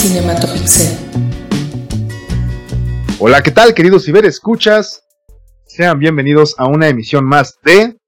[0.00, 0.96] Cinematopixel.
[3.18, 5.02] Hola, ¿qué tal, queridos ciberescuchas?
[5.66, 7.98] Sean bienvenidos a una emisión más de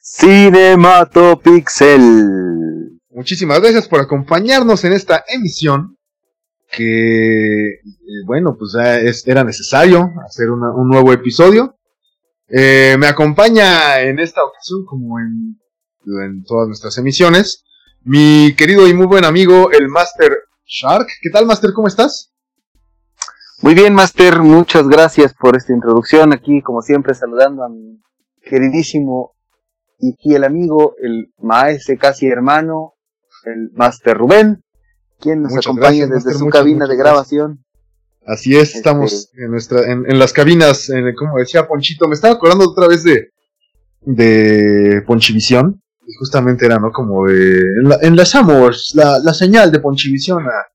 [0.00, 3.00] Cinematopixel.
[3.10, 5.98] Muchísimas gracias por acompañarnos en esta emisión
[6.70, 7.78] que, eh,
[8.24, 11.76] bueno, pues ya es- era necesario hacer una- un nuevo episodio.
[12.48, 15.60] Eh, me acompaña en esta ocasión, como en,
[16.24, 17.64] en todas nuestras emisiones,
[18.06, 20.30] mi querido y muy buen amigo, el Master
[20.64, 21.08] Shark.
[21.20, 21.72] ¿Qué tal, Master?
[21.72, 22.32] ¿Cómo estás?
[23.62, 26.32] Muy bien, Master, muchas gracias por esta introducción.
[26.32, 28.00] Aquí, como siempre, saludando a mi
[28.42, 29.34] queridísimo
[29.98, 32.92] y fiel amigo, el maestro casi hermano,
[33.44, 34.62] el Master Rubén,
[35.18, 37.64] quien nos Muchas acompaña gracias, desde Master, su muchas, cabina muchas de grabación.
[38.24, 42.14] Así es, Este- estamos en nuestra, en, en las cabinas, en, como decía Ponchito, me
[42.14, 43.30] estaba acordando otra vez de,
[44.02, 45.82] de Ponchivisión,
[46.18, 46.90] justamente era, ¿no?
[46.92, 50.66] Como de, enla- enlazamos la, la señal de Ponchivisión a,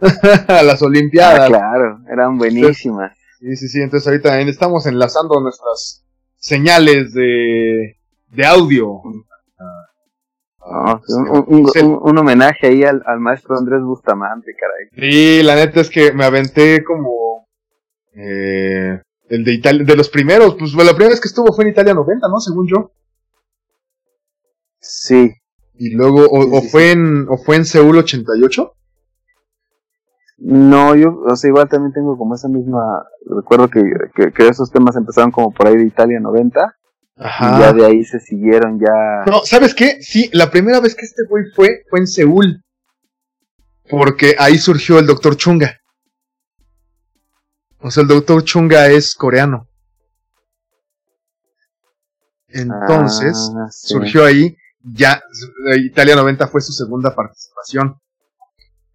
[0.62, 1.48] las Ah, Olimpiadas.
[1.48, 3.12] claro, eran buenísimas.
[3.38, 6.04] Sí, sí, sí, entonces ahorita también estamos enlazando nuestras
[6.36, 7.96] señales de,
[8.28, 9.00] de audio.
[10.62, 15.10] No, un, un- un- un- un homenaje ahí al, al maestro Andrés Bustamante, caray.
[15.10, 17.48] Sí, la neta es que me aventé como
[18.14, 21.70] eh, el de Italia, de los primeros, pues la primera vez que estuvo fue en
[21.70, 22.38] Italia 90, ¿no?
[22.40, 22.92] Según yo.
[24.80, 25.32] Sí,
[25.74, 28.72] Y luego, o, Sí, o sí, fue en, o fue en Seúl 88.
[30.38, 32.80] No, yo, o sea, igual también tengo como esa misma,
[33.26, 33.82] recuerdo que,
[34.14, 36.76] que, que esos temas empezaron como por ahí de Italia 90,
[37.18, 37.22] y
[37.60, 39.24] ya de ahí se siguieron ya...
[39.30, 40.00] No, ¿sabes qué?
[40.00, 42.62] Sí, la primera vez que este güey fue, fue en Seúl.
[43.90, 45.36] Porque ahí surgió el Dr.
[45.36, 45.76] Chunga.
[47.80, 48.42] O sea, el Dr.
[48.44, 49.66] Chunga es coreano.
[52.48, 53.88] Entonces, Ah, sí.
[53.88, 55.22] surgió ahí, ya,
[55.72, 57.96] eh, Italia 90 fue su segunda participación.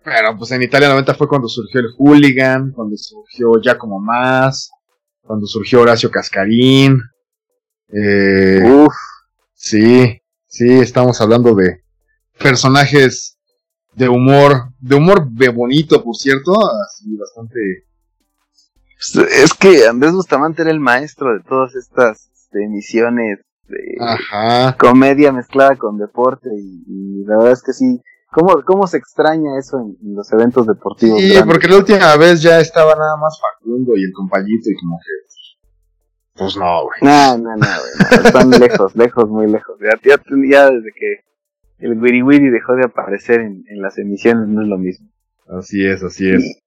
[0.03, 4.69] Pero pues en Italia 90 fue cuando surgió el Hooligan, cuando surgió Giacomo Más,
[5.22, 7.02] cuando surgió Horacio Cascarín.
[7.87, 8.93] Eh, Uf,
[9.54, 11.83] sí, sí, estamos hablando de
[12.38, 13.38] personajes
[13.93, 17.88] de humor, de humor de bonito, por cierto, así bastante...
[19.14, 24.76] pues, es que Andrés Bustamante era el maestro de todas estas este, emisiones de Ajá.
[24.77, 29.58] comedia mezclada con deporte, y, y la verdad es que sí, ¿cómo, cómo se extraña
[29.59, 31.20] eso en, en los eventos deportivos?
[31.20, 31.45] Sí, grandes?
[31.53, 35.36] porque la última vez ya estaba nada más Facundo y el compañito y como que...
[36.37, 36.99] Pues no, güey.
[37.02, 39.77] No, no, no, güey, no, están lejos, lejos, muy lejos.
[39.80, 41.23] Ya, ya, ya desde que
[41.80, 45.08] el Wiri Wiri dejó de aparecer en, en las emisiones no es lo mismo.
[45.47, 46.59] Así es, así es.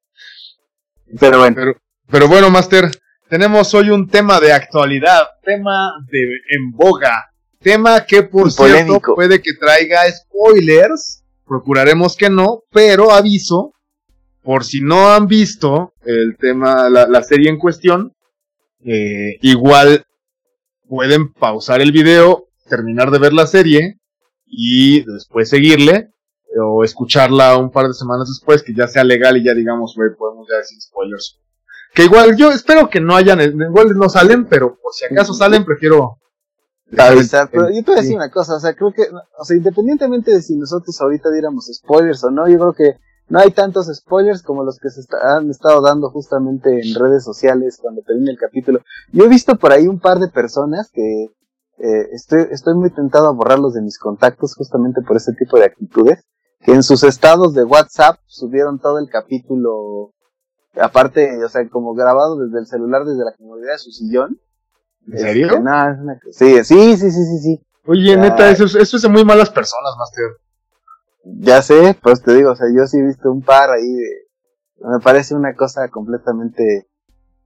[1.21, 1.73] Pero bueno, Pero,
[2.11, 2.91] pero bueno, Master,
[3.29, 6.19] tenemos hoy un tema de actualidad, tema de
[6.51, 7.31] en boga,
[7.61, 13.73] tema que por cierto puede que traiga spoilers, procuraremos que no, pero aviso,
[14.43, 18.15] por si no han visto el tema, la, la serie en cuestión,
[18.85, 20.05] eh, igual
[20.89, 23.99] pueden pausar el video, terminar de ver la serie
[24.47, 26.11] y después seguirle
[26.59, 30.11] o escucharla un par de semanas después, que ya sea legal y ya digamos, güey,
[30.17, 31.39] podemos ya decir spoilers.
[31.95, 35.65] Que igual yo espero que no hayan, igual no salen, pero por si acaso salen,
[35.65, 36.19] prefiero
[37.19, 39.03] avisar, pero yo te voy a decir una cosa, o sea, creo que,
[39.39, 42.95] o sea, independientemente de si nosotros ahorita diéramos spoilers o no, yo creo que
[43.29, 47.25] no hay tantos spoilers como los que se está- han estado dando justamente en redes
[47.25, 48.81] sociales cuando termine el capítulo.
[49.13, 51.25] Yo he visto por ahí un par de personas que
[51.81, 55.65] eh, estoy, estoy muy tentado a borrarlos de mis contactos justamente por ese tipo de
[55.67, 56.25] actitudes,
[56.65, 60.13] que en sus estados de WhatsApp subieron todo el capítulo,
[60.81, 64.39] aparte, o sea, como grabado desde el celular, desde la comodidad de su sillón.
[65.07, 65.47] ¿En serio?
[65.49, 67.63] Este, no, es una- sí, sí, sí, sí, sí, sí.
[67.87, 68.17] Oye, Ya.
[68.21, 70.25] neta, eso, es- eso es de muy malas personas, Master.
[71.41, 74.09] Ya sé, pues te digo, o sea, yo sí he visto un par ahí de...
[74.81, 76.87] Me parece una cosa completamente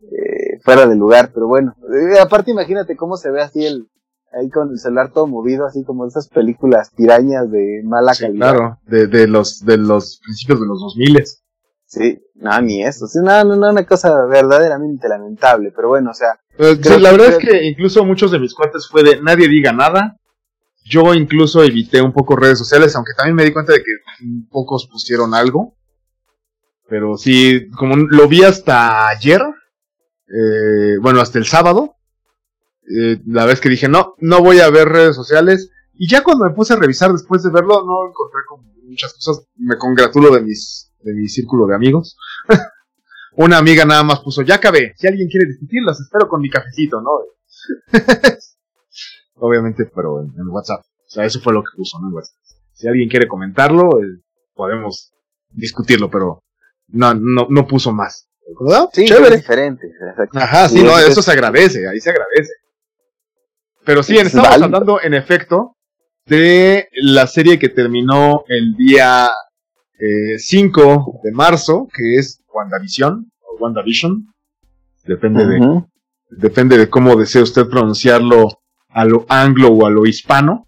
[0.03, 1.75] eh, fuera de lugar, pero bueno.
[1.95, 3.89] Eh, aparte imagínate cómo se ve así el...
[4.35, 8.55] Ahí con el celular todo movido, así como esas películas pirañas de mala Sí, calidad.
[8.55, 11.23] claro, de, de los de los principios de los 2000
[11.95, 13.07] Sí, no, ni eso.
[13.07, 17.11] Sí, no, no, no, una cosa verdaderamente lamentable, pero bueno, o sea, Eh, sí, la
[17.11, 20.17] que- verdad es que incluso muchos de mis cuates fue de nadie diga nada.
[20.85, 23.93] Yo incluso evité un poco redes sociales, aunque también me di cuenta de que
[24.51, 25.77] pocos pusieron algo.
[26.89, 29.43] Pero sí, como lo vi hasta ayer,
[30.29, 31.97] eh, bueno, hasta el sábado,
[32.89, 35.71] eh, la vez que dije, no, no voy a ver redes sociales.
[35.95, 39.47] Y ya cuando me puse a revisar después de verlo, no encontré como muchas cosas.
[39.57, 42.17] Me congratulo de mis, de mi círculo de amigos.
[43.37, 46.51] Una amiga nada más puso, ya acabé, si alguien quiere discutir, las espero con mi
[46.51, 47.11] cafecito, ¿no?
[49.37, 50.81] Obviamente, pero en, en WhatsApp.
[50.81, 52.09] O sea, eso fue lo que puso, ¿no?
[52.09, 52.37] En WhatsApp.
[52.73, 54.21] Si alguien quiere comentarlo, eh,
[54.55, 55.13] podemos
[55.51, 56.43] discutirlo, pero
[56.89, 58.29] no, no, no puso más.
[58.93, 59.37] Sí, Chévere.
[59.37, 59.87] es diferente.
[60.35, 62.53] Ajá, sí, no, es- eso se agradece, ahí se agradece.
[63.85, 64.65] Pero sí, Es estamos válido.
[64.67, 65.77] hablando, en efecto,
[66.27, 69.31] de la serie que terminó el día
[69.99, 74.27] eh, 5 de marzo, que es WandaVision, o WandaVision,
[75.05, 75.83] depende de,
[76.31, 78.49] depende de cómo desee usted pronunciarlo
[78.89, 80.67] a lo anglo o a lo hispano.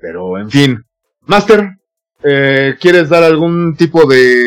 [0.00, 0.84] Pero, en fin.
[1.26, 1.76] Master,
[2.24, 4.44] eh, ¿quieres dar algún tipo de,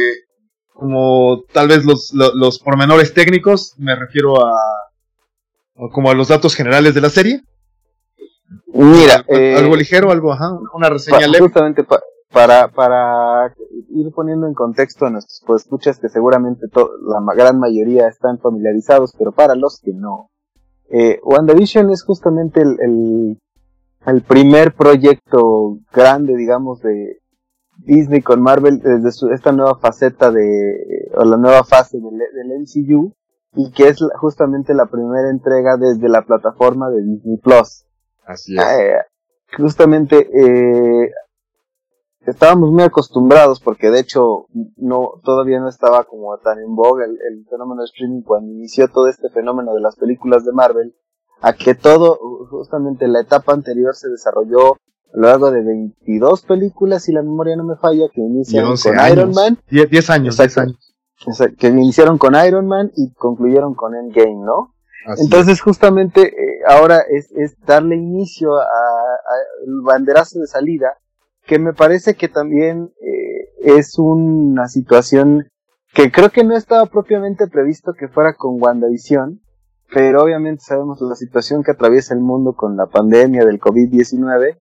[0.74, 3.74] como tal vez los, lo- los pormenores técnicos?
[3.78, 4.54] Me refiero a,
[5.92, 7.42] como a los datos generales de la serie.
[8.74, 11.40] Mira, Al- eh, algo ligero, algo, ajá, una pa- reseña leve.
[11.46, 12.02] justamente pa-
[12.36, 13.56] para, para
[13.92, 16.68] ir poniendo en contexto a nuestros escuchas que seguramente
[17.08, 20.30] la ma- gran mayoría están familiarizados, pero para los que no.
[20.90, 23.40] Eh, WandaVision es justamente el, el,
[24.06, 27.20] el primer proyecto grande, digamos, de
[27.78, 32.60] Disney con Marvel desde su- esta nueva faceta de, o la nueva fase del, del
[32.60, 33.14] MCU,
[33.56, 37.86] y que es justamente la primera entrega desde la plataforma de Disney Plus.
[38.26, 38.64] Así es.
[38.66, 38.96] Eh,
[39.58, 41.12] justamente eh,
[42.32, 47.12] estábamos muy acostumbrados porque de hecho no todavía no estaba como tan en boga el,
[47.12, 50.96] el fenómeno de streaming cuando inició todo este fenómeno de las películas de Marvel
[51.42, 52.18] a que todo
[52.50, 57.56] justamente la etapa anterior se desarrolló a lo largo de 22 películas si la memoria
[57.56, 59.18] no me falla que inician 11 con años.
[59.18, 60.62] Iron Man 10, 10 años, 10 Exacto.
[60.62, 60.96] años.
[61.28, 64.76] o sea, que iniciaron con Iron Man y concluyeron con Endgame ¿no?
[65.06, 69.34] Así Entonces, justamente, eh, ahora es, es darle inicio a, a
[69.64, 70.98] el banderazo de salida,
[71.46, 75.48] que me parece que también eh, es una situación
[75.94, 79.42] que creo que no estaba propiamente previsto que fuera con WandaVision,
[79.94, 84.58] pero obviamente sabemos la situación que atraviesa el mundo con la pandemia del COVID-19,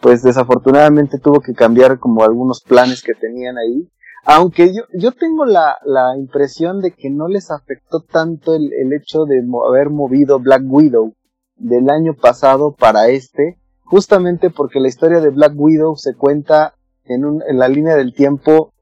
[0.00, 3.90] pues desafortunadamente tuvo que cambiar como algunos planes que tenían ahí.
[4.24, 8.92] Aunque yo, yo tengo la, la impresión de que no les afectó tanto el, el
[8.92, 11.14] hecho de haber movido Black Widow
[11.56, 13.58] del año pasado para este,
[13.90, 16.74] justamente porque la historia de Black Widow se cuenta
[17.04, 18.72] en, un, en la línea del tiempo,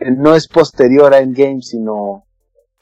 [0.00, 2.24] eh, no es posterior a Endgame, sino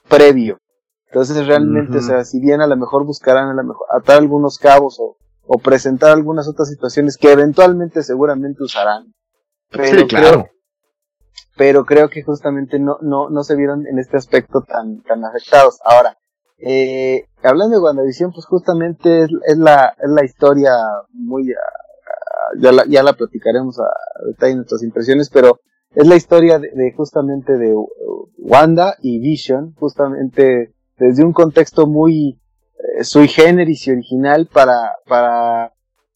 [0.09, 0.59] previo.
[1.07, 4.59] Entonces realmente, o sea, si bien a lo mejor buscarán a lo mejor atar algunos
[4.59, 5.17] cabos o,
[5.47, 9.13] o presentar algunas otras situaciones que eventualmente seguramente usarán.
[9.71, 10.27] Pero Sí, claro.
[10.31, 10.51] creo,
[11.57, 15.81] pero creo que justamente no, no, no se vieron en este aspecto tan, tan afectados.
[15.85, 16.17] Ahora,
[16.65, 20.71] eh, hablando de WandaVision, pues justamente es, es la, es la historia
[21.13, 23.89] muy, ah, ya la, ya la platicaremos a,
[24.27, 25.59] detalle nuestras impresiones, pero
[25.95, 27.89] es la historia de, de justamente de uh,
[28.39, 32.41] Wanda y Vision, justamente desde un contexto muy
[32.99, 35.73] eh, sui generis y original para, para,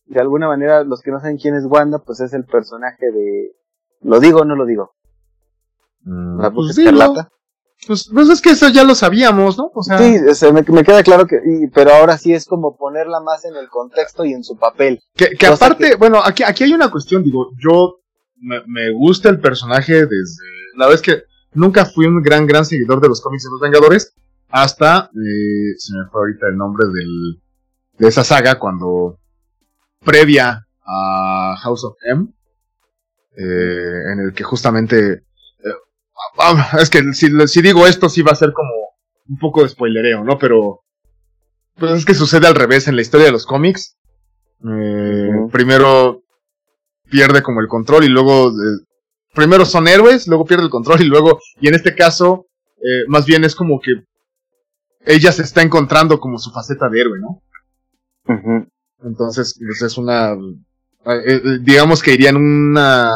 [0.07, 3.57] de alguna manera, los que no saben quién es Wanda, pues es el personaje de,
[4.03, 4.93] ¿lo digo o no lo digo?
[6.03, 6.91] Mm, La bruja pues dilo.
[6.91, 7.33] escarlata.
[7.87, 9.71] Pues, pues es que eso ya lo sabíamos, ¿no?
[9.75, 12.47] O sea, Sí, o sea, me, me queda claro que, y- pero ahora sí es
[12.47, 15.01] como ponerla más en el contexto y en su papel.
[15.15, 18.01] que, aparte, bueno, aquí, aquí hay una cuestión, digo, yo
[18.41, 20.45] me, me gusta el personaje desde
[20.77, 24.15] la vez que nunca fui un gran, gran seguidor de los cómics de los Vengadores,
[24.49, 27.41] hasta, eh, se me fue ahorita el nombre del,
[27.99, 29.19] de esa saga cuando,
[30.05, 32.29] previa a House of M,
[33.37, 35.25] eh, en el que justamente,
[36.39, 38.71] ah, es que si, si digo esto sí va a ser como
[39.29, 40.39] un poco de spoilereo, ¿no?
[40.39, 40.81] Pero,
[41.75, 43.97] pues es que sucede al revés en la historia de los cómics.
[44.65, 45.31] Eh.
[45.53, 46.23] Primero
[47.11, 48.85] pierde como el control y luego, eh,
[49.35, 52.47] primero son héroes, luego pierde el control y luego, y en este caso,
[52.77, 53.93] eh, más bien es como que
[55.05, 57.43] ella se está encontrando como su faceta de héroe, ¿no?
[59.05, 60.35] Entonces, pues es una,
[61.05, 63.13] eh, digamos que iría en una,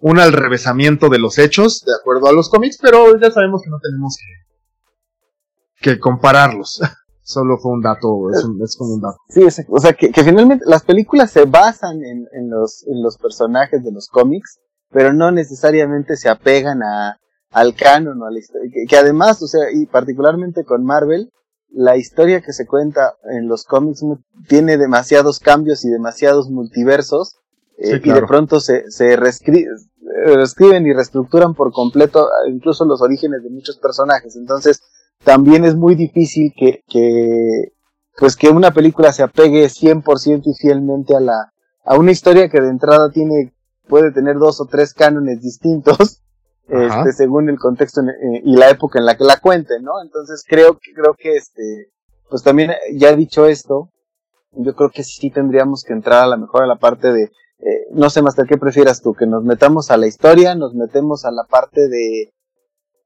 [0.00, 3.78] un alrevesamiento de los hechos, de acuerdo a los cómics, pero ya sabemos que no
[3.80, 4.16] tenemos
[5.80, 6.80] que, que compararlos.
[7.22, 9.18] Solo fue un dato, es, un- es como un dato.
[9.28, 13.02] Sí, es- o sea, que, que finalmente las películas se basan en, en, los, en
[13.02, 14.58] los personajes de los cómics,
[14.90, 17.18] pero no necesariamente se apegan a,
[17.50, 18.68] al canon o a la historia.
[18.72, 21.30] Que, que además, o sea, y particularmente con Marvel,
[21.72, 24.00] la historia que se cuenta en los cómics
[24.48, 27.36] tiene demasiados cambios y demasiados multiversos,
[27.78, 29.89] eh, Sí, y de pronto se, se reescri- eh,
[30.26, 34.36] reescriben y reestructuran por completo incluso los orígenes de muchos personajes.
[34.36, 34.82] Entonces,
[35.24, 37.72] también es muy difícil que, que,
[38.18, 41.52] pues que una película se apegue 100% y fielmente a la,
[41.84, 43.54] a una historia que de entrada tiene,
[43.88, 46.22] puede tener dos o tres cánones distintos,
[46.68, 50.00] este, según el contexto eh, y la época en la que la cuente, ¿no?
[50.02, 51.90] Entonces creo que, creo que este,
[52.28, 53.90] pues también, eh, ya dicho esto,
[54.52, 57.86] yo creo que sí tendríamos que entrar a lo mejor a la parte de eh,
[57.92, 59.14] no sé, más ¿qué prefieras tú?
[59.14, 60.54] ¿Que nos metamos a la historia?
[60.54, 62.32] ¿Nos metemos a la parte de,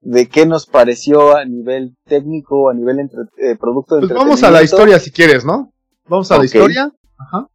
[0.01, 4.43] de qué nos pareció a nivel técnico, a nivel entre, eh, producto de Pues vamos
[4.43, 5.73] a la historia si quieres, ¿no?
[6.07, 6.91] Vamos a la historia.
[7.17, 7.47] Ajá.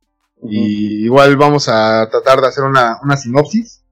[0.42, 3.84] Y igual vamos a tratar de hacer una, una sinopsis.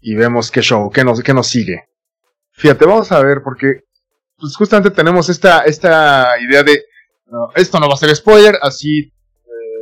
[0.00, 1.88] Y vemos qué show, qué nos, qué nos sigue.
[2.52, 3.84] Fíjate, vamos a ver, porque
[4.36, 6.82] pues justamente tenemos esta, esta idea de
[7.54, 9.12] esto no va a ser spoiler, así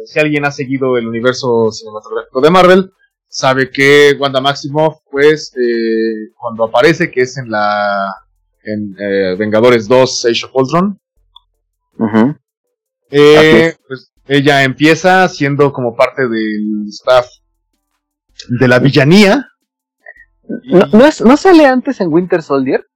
[0.09, 2.93] si alguien ha seguido el universo cinematográfico de Marvel,
[3.29, 8.15] sabe que Wanda Maximoff, pues, eh, cuando aparece, que es en la
[8.65, 11.01] en eh, Vengadores 2, Age of Ultron,
[13.11, 17.27] eh, pues ella empieza siendo como parte del staff
[18.49, 19.47] de la villanía.
[20.65, 22.87] ¿No, no, es, ¿No sale antes en Winter Soldier?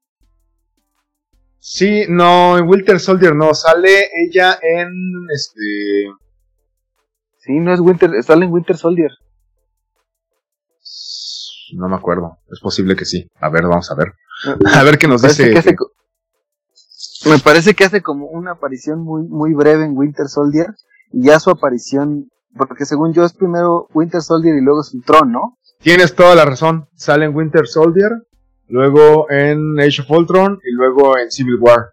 [1.58, 4.90] Sí, no, en Winter Soldier no, sale ella en
[5.32, 6.21] este...
[7.42, 9.10] Sí, no es Winter, sale en Winter Soldier.
[11.74, 13.28] No me acuerdo, es posible que sí.
[13.40, 14.12] A ver, vamos a ver.
[14.74, 15.56] A ver qué nos dice.
[15.56, 15.74] Hace,
[17.28, 20.68] me parece que hace como una aparición muy, muy breve en Winter Soldier
[21.12, 25.32] y ya su aparición, porque según yo es primero Winter Soldier y luego es Ultron,
[25.32, 25.58] ¿no?
[25.80, 28.10] Tienes toda la razón, sale en Winter Soldier,
[28.68, 31.90] luego en Age of Ultron y luego en Civil War.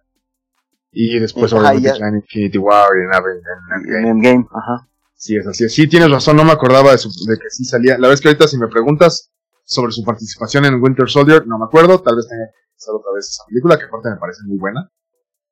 [0.91, 4.45] Y después obviamente ya en Infinity War y en, en, en Endgame.
[4.51, 4.88] Ajá.
[5.19, 5.67] Sí, es así.
[5.67, 7.95] Sí, tienes razón, no me acordaba de, su, de que sí salía.
[7.95, 9.29] La verdad es que ahorita si me preguntas
[9.65, 13.11] sobre su participación en Winter Soldier, no me acuerdo, tal vez tenga que pasar otra
[13.13, 14.89] vez esa película, que aparte me parece muy buena.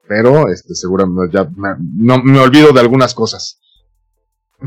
[0.07, 3.59] Pero, este, seguramente ya me, no, me olvido de algunas cosas.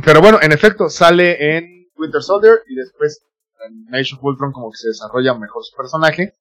[0.04, 3.22] Pero bueno, en efecto, sale en Winter Soldier y después
[3.66, 6.34] en Age of Ultron como que se desarrolla mejor su personaje,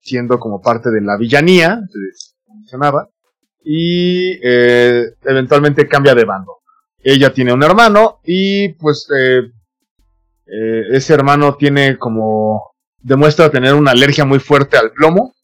[0.00, 3.08] siendo como parte de la villanía, se mencionaba,
[3.64, 6.59] y eh, eventualmente cambia de bando.
[7.02, 9.52] Ella tiene un hermano y pues eh,
[10.46, 15.34] eh, ese hermano tiene como demuestra tener una alergia muy fuerte al plomo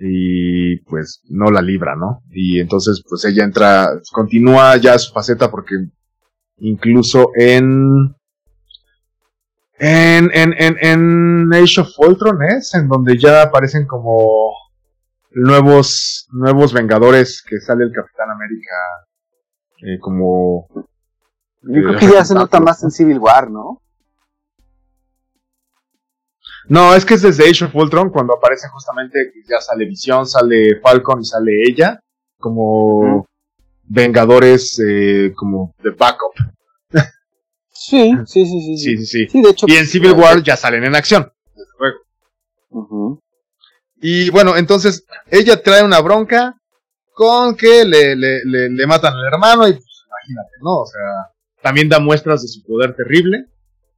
[0.00, 2.22] y pues no la libra, ¿no?
[2.30, 5.74] Y entonces pues ella entra, continúa ya su faceta porque
[6.58, 8.14] incluso en
[9.80, 14.52] en, en, en, en Age of Ultron es, en donde ya aparecen como
[15.30, 18.74] nuevos, nuevos Vengadores que sale el Capitán América
[19.82, 20.68] eh, como...
[21.62, 23.82] Yo creo que ya se nota más en Civil War, ¿no?
[26.68, 30.80] No, es que es desde Age of Ultron cuando aparece justamente, ya sale Visión, sale
[30.80, 32.00] Falcon y sale ella,
[32.38, 33.26] como.
[33.90, 36.34] Vengadores, eh, como de backup.
[37.70, 38.76] Sí, sí, sí, sí.
[38.76, 39.28] Sí, sí, sí.
[39.30, 41.98] sí de hecho, y en Civil War ya salen en acción, desde luego.
[42.70, 43.20] Uh -huh.
[44.00, 46.56] Y bueno, entonces ella trae una bronca
[47.18, 50.82] con que le, le, le, le matan al hermano y pues imagínate, ¿no?
[50.82, 53.46] O sea, también da muestras de su poder terrible,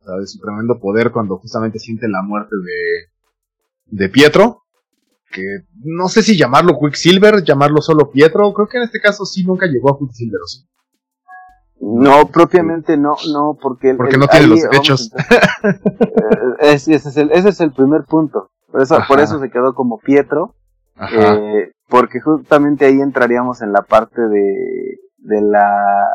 [0.00, 4.62] o sea, de su tremendo poder cuando justamente siente la muerte de, de Pietro,
[5.30, 5.42] que
[5.84, 9.66] no sé si llamarlo Quicksilver, llamarlo solo Pietro, creo que en este caso sí nunca
[9.66, 10.66] llegó a Quicksilver, ¿o sí?
[11.82, 13.94] No, propiamente no, no, porque...
[13.94, 15.10] Porque el, no tiene ahí, los derechos.
[16.60, 18.50] es, ese, es el, ese es el primer punto.
[18.72, 20.54] Por eso, por eso se quedó como Pietro.
[21.12, 26.06] Eh, porque justamente ahí entraríamos en la parte de, de la...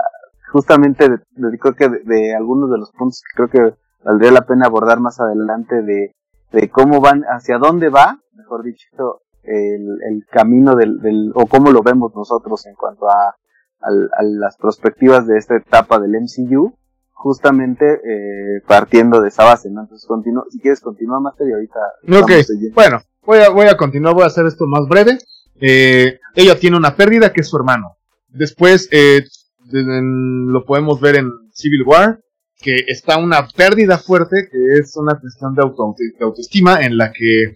[0.51, 4.32] Justamente, de, de, creo que de, de, algunos de los puntos que creo que valdría
[4.32, 6.15] la pena abordar más adelante de,
[6.51, 11.72] de cómo van, hacia dónde va, mejor dicho, el, el camino del, del, o cómo
[11.72, 13.36] lo vemos nosotros en cuanto a
[13.82, 16.75] a, a, las perspectivas de esta etapa del MCU,
[17.12, 19.82] justamente eh, partiendo de esa base, ¿no?
[19.82, 21.80] Entonces, continúa, si quieres continuar, Master, y ahorita...
[22.22, 22.32] Ok,
[22.74, 25.17] bueno, voy a, voy a continuar, voy a hacer esto más breve.
[25.60, 27.98] Eh, ella tiene una pérdida que es su hermano.
[28.27, 29.25] Después, eh,
[29.72, 32.20] lo podemos ver en Civil War,
[32.62, 37.55] que está una pérdida fuerte, que es una cuestión de, auto, autoestima, en la que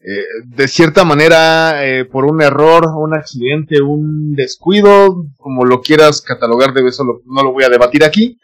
[0.00, 6.74] eh, de cierta manera, por un error, un accidente, un descuido, como lo quieras catalogar,
[6.74, 8.38] de eso no lo voy a debatir aquí.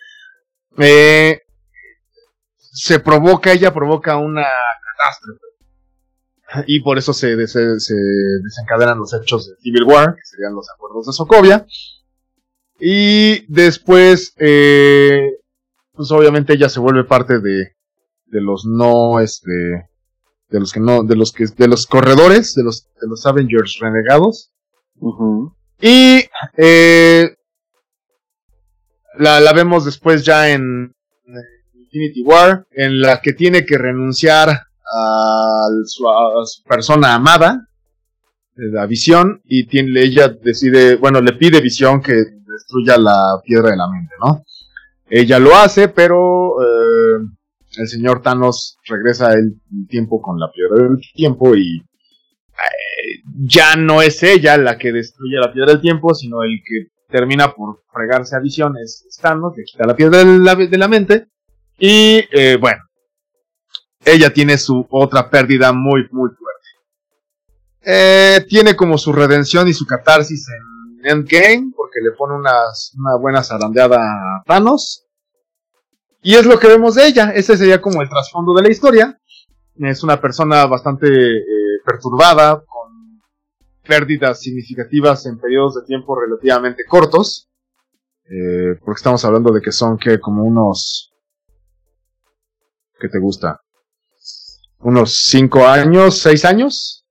[2.56, 4.46] Se provoca, ella provoca una
[4.96, 5.49] catástrofe.
[6.66, 7.94] Y por eso se, se, se,
[8.42, 11.66] desencadenan los hechos de Civil War, que serían los acuerdos de Sokovia.
[12.80, 17.76] Y después, pues obviamente ella se vuelve parte de,
[18.26, 19.88] de los no, este,
[20.48, 23.78] de los que no, de los que, de los corredores, de los, de los Avengers
[23.80, 24.52] renegados.
[24.96, 25.54] Uh -huh.
[25.80, 26.24] Y
[26.56, 27.36] eh,
[29.18, 31.34] la, la, vemos después ya en, en,
[31.74, 36.04] Infinity War, en la que tiene que renunciar a su,
[36.66, 37.66] persona amada,
[38.54, 43.76] la visión, y tiene, ella decide, bueno, le pide visión que destruya la piedra de
[43.76, 44.44] la mente, ¿no?
[45.08, 47.26] Ella lo hace, pero eh,
[47.78, 54.02] el señor Thanos regresa el tiempo con la piedra del tiempo y eh, ya no
[54.02, 58.36] es ella la que destruye la piedra del tiempo, sino el que termina por fregarse
[58.36, 61.26] a Visión es Thanos, que quita la piedra de la, de la mente.
[61.78, 62.82] Y eh, bueno,
[64.04, 66.68] ella tiene su otra pérdida muy, muy fuerte.
[67.82, 73.16] Eh, tiene como su redención y su catarsis en Endgame, porque le pone unas, una
[73.16, 75.06] buena zarandeada a Thanos.
[76.22, 77.30] Y es lo que vemos de ella.
[77.34, 79.18] Ese sería como el trasfondo de la historia.
[79.76, 83.22] Es una persona bastante eh, perturbada, con
[83.82, 87.48] pérdidas significativas en periodos de tiempo relativamente cortos.
[88.24, 91.12] Eh, porque estamos hablando de que son que como unos...
[93.00, 93.62] ¿Qué te gusta?
[94.80, 97.04] Unos 5 años, 6 años.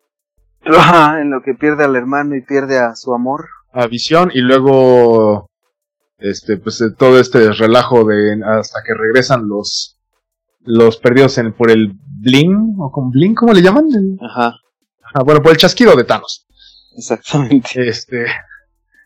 [0.66, 3.48] Ajá, en lo que pierde al hermano y pierde a su amor.
[3.72, 5.50] A visión y luego
[6.18, 9.98] este pues eh, todo este relajo de hasta que regresan los
[10.62, 13.86] los perdidos en por el bling o con bling cómo le llaman
[14.20, 14.56] Ajá.
[15.02, 16.46] Ajá, bueno por el chasquido de Thanos
[16.98, 17.88] Exactamente.
[17.88, 18.26] este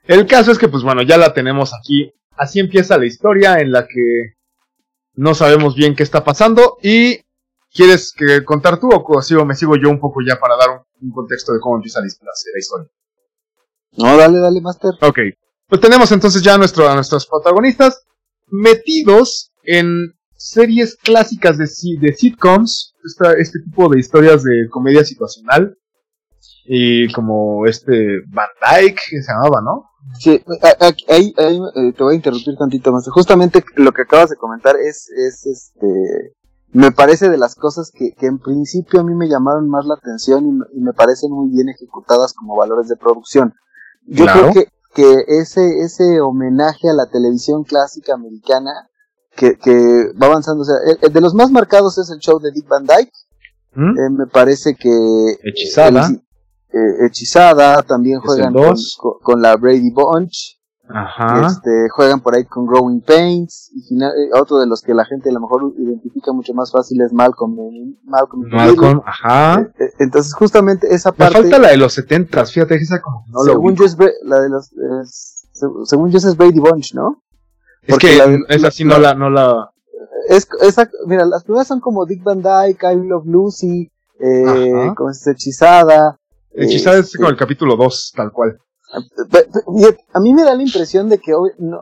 [0.05, 3.71] el caso es que pues bueno ya la tenemos aquí así empieza la historia en
[3.71, 4.33] la que
[5.15, 7.19] no sabemos bien qué está pasando y
[7.73, 11.07] quieres que contar tú o sigo me sigo yo un poco ya para dar un,
[11.07, 12.89] un contexto de cómo empieza la, la, historia
[13.97, 14.91] No, dale, dale, Master.
[15.01, 15.19] Ok.
[15.67, 18.03] Pues tenemos entonces ya a, nuestro, a nuestros protagonistas
[18.47, 21.65] metidos en series clásicas de,
[21.99, 25.77] de sitcoms, esta- este tipo de historias de comedia situacional.
[26.65, 29.89] Y como este Van Dyke, que se llamaba, ¿no?
[30.19, 30.41] Sí,
[31.09, 33.07] ahí, ahí, eh, te voy a interrumpir tantito más.
[33.09, 35.87] Justamente lo que acabas de comentar es, es este,
[36.73, 39.93] me parece de las cosas que, que en principio a mí me llamaron más la
[39.95, 43.53] atención y, me- y me parecen muy bien ejecutadas como valores de producción.
[44.05, 44.49] Yo Claro.
[44.51, 48.71] creo que, que ese, ese homenaje a la televisión clásica americana
[49.35, 52.39] que, que va avanzando, o sea, el- el de los más marcados es el show
[52.39, 53.11] de Dick Van Dyke,
[53.75, 53.97] ¿Mm?
[53.99, 56.07] eh, me parece que Hechizada.
[56.07, 56.15] el-
[56.75, 58.75] eh, hechizada también juegan con-
[59.21, 61.47] con la Brady Bunch Ajá.
[61.47, 65.05] este, juegan por ahí con Growing Pains y final- eh, otro de los que la
[65.05, 67.55] gente a lo mejor identifica mucho más fácil es Malcolm
[68.03, 69.61] Malcolm, Malcolm, ajá.
[69.61, 73.01] Eh, eh, entonces justamente esa Me parte falta la de los setentas, fíjate que esa
[73.01, 74.71] como no según yo es Bra- la de los
[75.03, 77.23] es- se- según yo es Brady Bunch ¿no?
[77.83, 79.69] Es que la esa sí no la, no la,
[80.27, 85.09] es esa, mira las primeras son como Dick Van Dyke I Love Lucy eh, como
[85.09, 86.17] es hechizada
[86.51, 88.57] hechizada es este, como el capítulo 2, tal cual.
[90.13, 91.81] A mí me da la impresión de que hoy, no,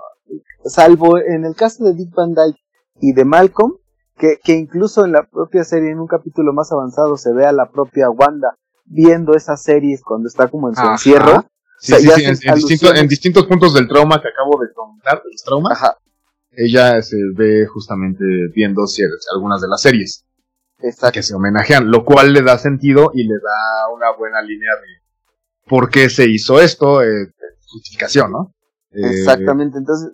[0.65, 2.59] salvo en el caso de Dick Van Dyke
[3.01, 3.73] y de Malcolm,
[4.17, 7.51] que, que incluso en la propia serie, en un capítulo más avanzado, se ve a
[7.51, 10.91] la propia Wanda viendo esas series cuando está como en su Ajá.
[10.93, 11.45] encierro.
[11.79, 13.09] Sí, O sea, sí, sí, en, distintos, en alusiones.
[13.09, 15.97] distintos puntos del trauma que acabo de comentar, de los traumas, Ajá,
[16.51, 20.25] ella se ve justamente viendo cier- algunas de las series
[20.79, 21.13] exacto.
[21.13, 25.00] que se homenajean, lo cual le da sentido y le da una buena línea de
[25.67, 27.27] por qué se hizo esto, eh,
[27.71, 28.53] justificación, ¿no?
[28.91, 30.11] Eh, Exactamente, entonces,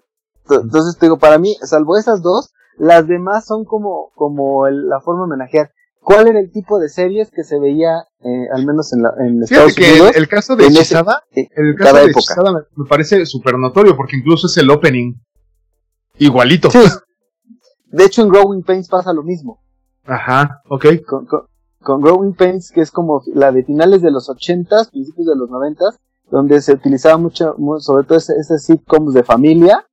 [0.50, 5.02] entonces te digo, para mí, salvo esas dos, las demás son como, como el- la
[5.02, 5.72] forma de homenajear.
[6.00, 9.44] ¿Cuál era el tipo de series que se veía, eh, al menos en, la, en
[9.44, 10.12] Estados que Unidos?
[10.16, 12.20] el, el caso de ese- Hechizada, en el caso de época.
[12.20, 15.16] Hechizada me, me parece súper notorio porque incluso es el opening
[16.18, 16.70] igualito.
[16.72, 16.80] Sí.
[17.88, 19.60] De hecho, en Growing Pains pasa lo mismo.
[20.06, 20.86] Ajá, ok.
[21.06, 21.42] Con, con,
[21.82, 25.50] con Growing Pains, que es como la de finales de los 80s, principios de los
[25.50, 25.98] 90s,
[26.30, 29.86] donde se utilizaba mucho, mu- sobre todo ese sitcoms de familia,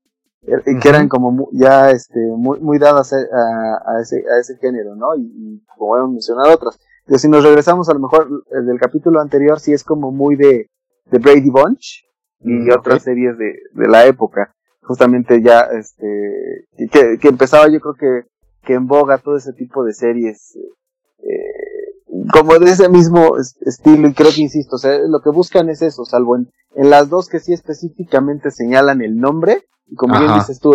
[0.43, 5.15] eh, que eran como ya este, muy, muy dadas a, ese, a ese género, ¿no?
[5.17, 6.79] Y, y como hemos mencionado otras.
[7.07, 10.37] Pero si nos regresamos a lo mejor el del capítulo anterior, sí es como muy
[10.37, 10.69] de,
[11.11, 12.05] de Brady Bunch
[12.41, 14.55] y Mm, otras series de, de la época.
[14.83, 18.29] Justamente ya, este, que, que empezaba yo creo que,
[18.67, 20.55] que en boga todo ese tipo de series,
[21.21, 21.64] eh,
[22.33, 25.69] como de ese mismo es- estilo, y creo que insisto, o sea, lo que buscan
[25.69, 30.19] es eso, salvo en, en las dos que sí específicamente señalan el nombre, y como
[30.19, 30.41] bien Ajá.
[30.41, 30.73] dices tú,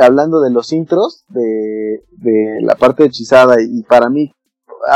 [0.00, 4.32] hablando de los intros, de, de la parte hechizada, y para mí,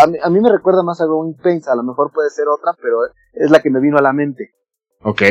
[0.03, 2.47] a, mí, a mí me recuerda más a Growing Pains, a lo mejor puede ser
[2.49, 2.99] otra, pero
[3.33, 4.51] es la que me vino a la mente.
[5.03, 5.23] Ok.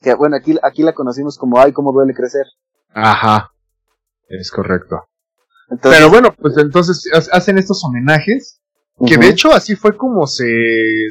[0.00, 2.44] Que bueno, aquí, aquí la conocimos como Ay, cómo duele crecer.
[2.92, 3.50] Ajá.
[4.28, 4.96] Es correcto.
[5.70, 8.60] Entonces, Pero bueno, pues entonces ha- hacen estos homenajes,
[9.06, 10.46] que de hecho así fue como se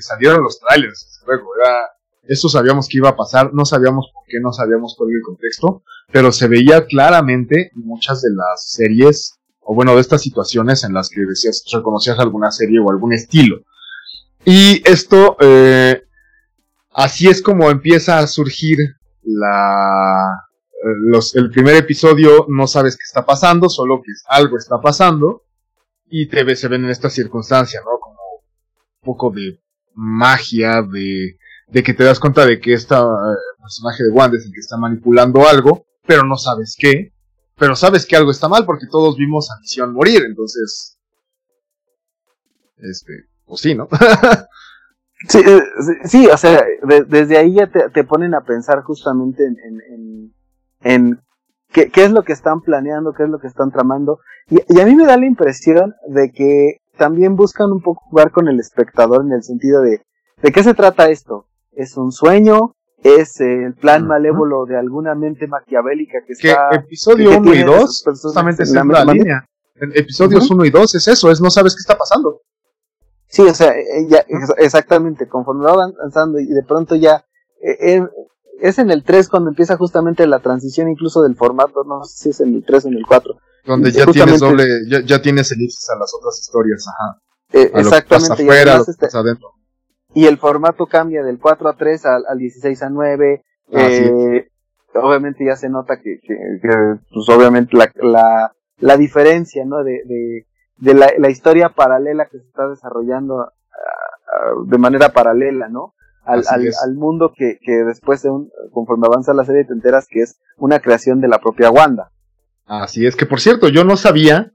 [0.02, 1.22] salieron los trailers.
[1.26, 1.80] Luego, era,
[2.24, 5.24] eso sabíamos que iba a pasar, no sabíamos por qué, no sabíamos cuál era el
[5.24, 10.84] contexto, pero se veía claramente en muchas de las series, o bueno, de estas situaciones
[10.84, 13.62] en las que decías, reconocías alguna serie o algún estilo.
[14.46, 16.04] Y esto, eh,
[16.92, 18.78] así es como empieza a surgir
[19.24, 20.48] la,
[20.84, 25.44] los, el primer episodio no sabes qué está pasando, solo que algo está pasando
[26.16, 27.98] y te se ven en esta circunstancia, ¿no?
[28.00, 28.20] Como
[29.02, 29.60] un poco de
[29.96, 32.94] magia, de, de que te das cuenta de que este
[33.60, 37.14] personaje de Wanda es el que está manipulando algo, pero no sabes qué,
[37.58, 41.00] pero sabes que algo está mal porque todos vimos a Misión morir, entonces,
[42.78, 43.14] este,
[43.46, 43.88] pues sí, ¿no?
[45.30, 45.62] Sí, eh,
[46.04, 46.66] sí, o sea,
[47.08, 50.34] desde ahí ya te, ponen a pensar justamente en,
[50.82, 51.22] en,
[51.74, 54.20] qué, qué, es lo que están planeando, qué es lo que están tramando.
[54.50, 58.48] Y, a mí me da la impresión de que también buscan un poco jugar con
[58.48, 60.02] el espectador en el sentido de,
[60.42, 61.48] ¿de qué se trata esto?
[61.72, 62.76] ¿Es un sueño?
[63.04, 66.70] ¿Es el plan malévolo de alguna mente maquiavélica que está...
[66.72, 69.46] episodio 1 y 2 justamente es la, línea.
[69.76, 72.42] En episodios 1 y 2 es eso, es no sabes qué está pasando.
[73.28, 74.24] Sí, o sea, eh, ya,
[74.60, 77.26] exactamente, conforme va avanzando y de pronto ya,
[77.62, 78.08] eh, eh,
[78.62, 82.30] es en el 3 cuando empieza justamente la transición incluso del formato, no sé si
[82.30, 83.34] es en el 3 o en el 4.
[83.66, 87.22] Donde ya tienes doble, ya, ya tienes elipsis a las otras historias, ajá.
[87.80, 88.44] exactamente.
[88.88, 89.50] Este adentro.
[90.14, 93.44] Y el formato cambia del 4 a 3 al, al 16 a 9.
[93.72, 94.48] eh,
[94.96, 96.70] obviamente ya se nota que, que,
[97.12, 99.84] pues obviamente la, la, la diferencia, ¿no?
[99.84, 100.46] De, de,
[100.78, 105.96] de la, la, historia paralela que se está desarrollando ah, ah, de manera paralela, ¿no?
[106.26, 110.08] Al, al, al, mundo que, que después, de un, conforme avanza la serie, te enteras
[110.10, 112.12] que es una creación de la propia Wanda.
[112.66, 114.54] Así es que, por cierto, yo no sabía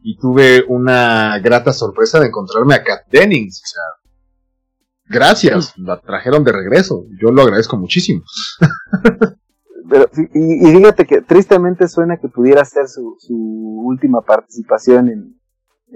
[0.00, 3.62] y tuve una grata sorpresa de encontrarme a Kat Dennings.
[3.64, 3.82] O sea,
[5.06, 7.06] gracias, la trajeron de regreso.
[7.20, 8.22] Yo lo agradezco muchísimo.
[9.88, 15.40] Pero, y, y, fíjate que tristemente suena que pudiera ser su, su última participación en,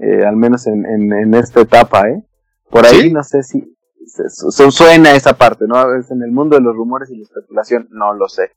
[0.01, 2.23] eh, al menos en, en, esta etapa, ¿eh?
[2.71, 3.77] Por ahí no sé si
[4.71, 5.95] suena esa parte, ¿no?
[5.95, 8.53] Es en el mundo de los rumores y la especulación, no lo sé.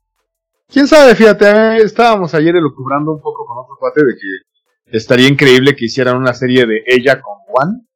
[0.68, 5.76] Quién sabe, fíjate, estábamos ayer elucubrando un poco con otro cuate de que estaría increíble
[5.76, 7.86] que hicieran una serie de ella con Juan.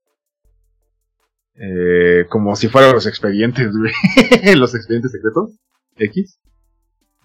[1.59, 3.71] Eh, como si fueran los expedientes,
[4.57, 5.53] los expedientes secretos.
[5.97, 6.39] X.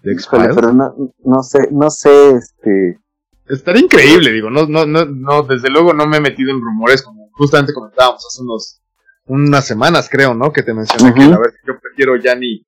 [0.02, 0.16] De
[0.54, 2.98] pero no, no sé, no sé, este,
[3.46, 7.02] estaría increíble, digo, no, no, no, no, desde luego no me he metido en rumores
[7.02, 8.81] como justamente comentábamos hace unos,
[9.26, 10.52] unas semanas creo, ¿no?
[10.52, 12.64] Que te mencioné que la verdad yo prefiero ya ni,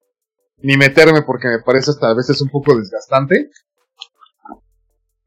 [0.58, 3.50] ni meterme porque me parece hasta a veces un poco desgastante.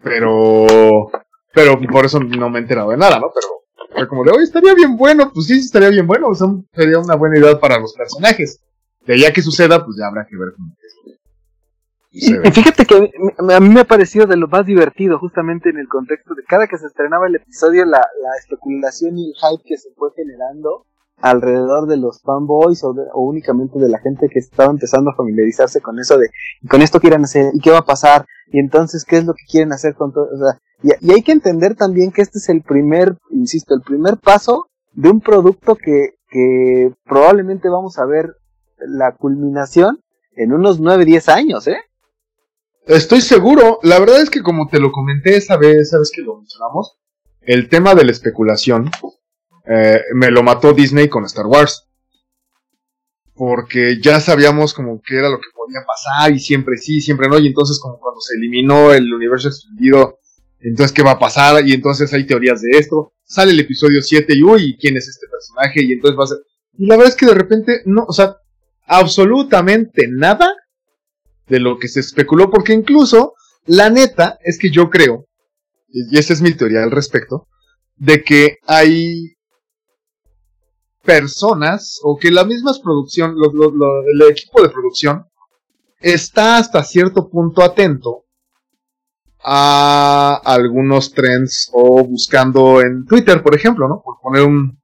[0.04, 1.12] Pero,
[1.54, 3.32] pero por eso no me he enterado de nada, ¿no?
[3.34, 3.48] Pero
[3.94, 6.28] fue como de, oye, estaría bien bueno, pues sí, estaría bien bueno,
[6.74, 8.62] sería una buena idea para los personajes.
[9.06, 10.88] De allá que suceda, pues ya habrá que ver cómo es.
[12.10, 12.96] Y, fíjate que
[13.38, 16.68] a mí, me ha parecido de lo más divertido, justamente en el contexto de cada
[16.68, 20.86] que se estrenaba el episodio, la, la especulación y el hype que se fue generando
[21.20, 25.82] alrededor de los fanboys o, o, únicamente de la gente que estaba empezando a familiarizarse
[25.82, 26.30] con eso de
[26.70, 29.46] con esto quieren hacer y qué va a pasar y entonces qué es lo que
[29.50, 32.50] quieren hacer con todo o sea, y, y, hay que entender también que este es
[32.50, 38.36] el primer insisto el primer paso de un producto que que probablemente vamos a ver
[38.80, 40.02] la culminación
[40.36, 41.78] en unos 9, 10 años eh
[42.86, 46.38] Estoy seguro, la verdad es que como te lo comenté esa vez, sabes que lo
[46.38, 46.98] mencionamos,
[47.42, 48.90] el tema de la especulación
[49.70, 51.84] eh, me lo mató Disney con Star Wars.
[53.34, 57.38] Porque ya sabíamos como que era lo que podía pasar y siempre sí, siempre no.
[57.38, 60.20] Y entonces como cuando se eliminó el universo extendido,
[60.60, 63.14] entonces qué va a pasar y entonces hay teorías de esto.
[63.24, 65.84] Sale el episodio 7 y uy, ¿quién es este personaje?
[65.84, 66.38] Y entonces va a ser...
[66.80, 68.38] Y la verdad es que de repente, no, o sea,
[68.88, 70.56] absolutamente nada
[71.48, 73.34] de lo que se especuló, porque incluso
[73.66, 75.26] la neta es que yo creo,
[75.88, 77.48] y esa es mi teoría al respecto,
[77.96, 79.37] de que hay
[81.08, 85.26] personas o que la misma producción, el equipo de producción
[86.02, 88.26] está hasta cierto punto atento
[89.40, 94.02] a algunos trends o buscando en Twitter, por ejemplo, ¿no?
[94.04, 94.78] Por poner un,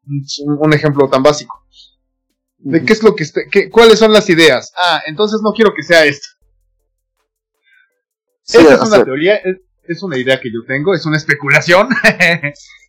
[0.45, 1.65] un, ejemplo tan básico.
[2.59, 4.71] De qué es lo que, qué, cuáles son las ideas.
[4.81, 6.27] Ah, entonces no quiero que sea esto.
[8.45, 9.41] Esa es una teoría,
[9.83, 11.89] es, una idea que yo tengo, es una especulación.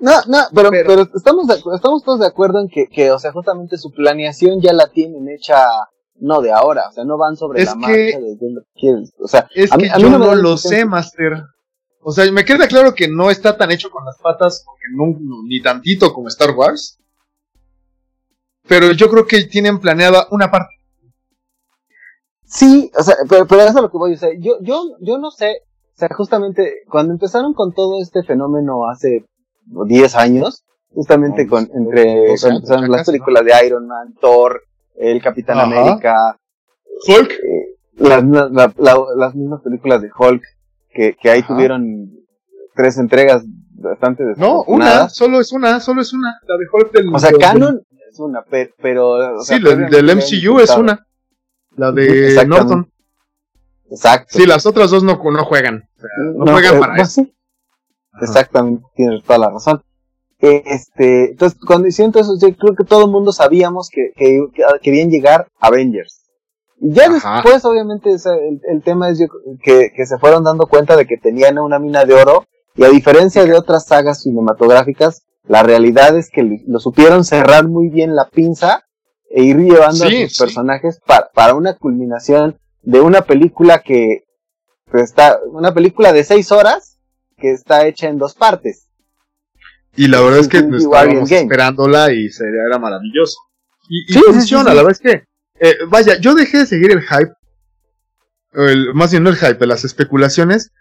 [0.00, 3.78] no, no, pero, pero, estamos, estamos todos de acuerdo en que, que, o sea, justamente
[3.78, 5.66] su planeación ya la tienen hecha
[6.16, 8.36] no de ahora, o sea, no van sobre la marcha de,
[8.74, 11.42] que O sea, es a mí, que yo no, lo sé, Master.
[12.00, 15.18] O sea, me queda claro que no está tan hecho con las patas, porque no,
[15.46, 16.98] ni tantito como Star Wars.
[18.68, 20.74] Pero yo creo que tienen planeada una parte.
[22.44, 24.38] Sí, o sea, pero, pero eso es lo que voy a decir.
[24.38, 25.62] Yo, yo, yo no sé,
[25.94, 29.24] o sea, justamente cuando empezaron con todo este fenómeno hace
[29.66, 34.62] 10 años, justamente con, entre, cuando empezaron las películas de Iron Man, Thor,
[34.96, 36.38] el Capitán América,
[37.06, 38.24] Hulk, eh, las,
[39.16, 40.42] las mismas películas de Hulk,
[40.90, 42.10] que, que ahí tuvieron
[42.74, 47.14] tres entregas bastante No, una, solo es una, solo es una, la de Hulk del...
[47.14, 48.42] O sea, Canon es una,
[48.80, 49.40] pero...
[49.42, 51.06] sí, del MCU es una,
[51.76, 52.90] la de Norton.
[53.90, 54.38] Exacto.
[54.38, 55.88] Sí, las otras dos no, no juegan,
[56.36, 57.04] no, juegan eh, para
[58.20, 59.82] Exactamente, tienes toda la razón.
[60.38, 64.46] Este, entonces, cuando siento eso, yo creo que todo el mundo sabíamos que, que,
[64.82, 66.22] querían llegar Avengers.
[66.80, 69.20] Y ya después, obviamente, el, tema es
[69.62, 72.44] que, que, se fueron dando cuenta de que tenían una mina de oro,
[72.76, 77.88] y a diferencia de otras sagas cinematográficas, la realidad es que lo supieron cerrar muy
[77.88, 78.84] bien la pinza
[79.30, 84.24] e ir llevando a sus personajes para, para una culminación de una película que
[84.92, 86.93] está, una película de seis horas
[87.36, 88.88] que está hecha en dos partes.
[89.96, 93.36] Y la verdad es que estábamos esperándola y sería, era maravilloso.
[93.88, 95.24] Y, funciona, la verdad es que,
[95.60, 97.32] eh, vaya, yo dejé de seguir el hype,
[98.94, 100.72] más bien no el hype, las especulaciones,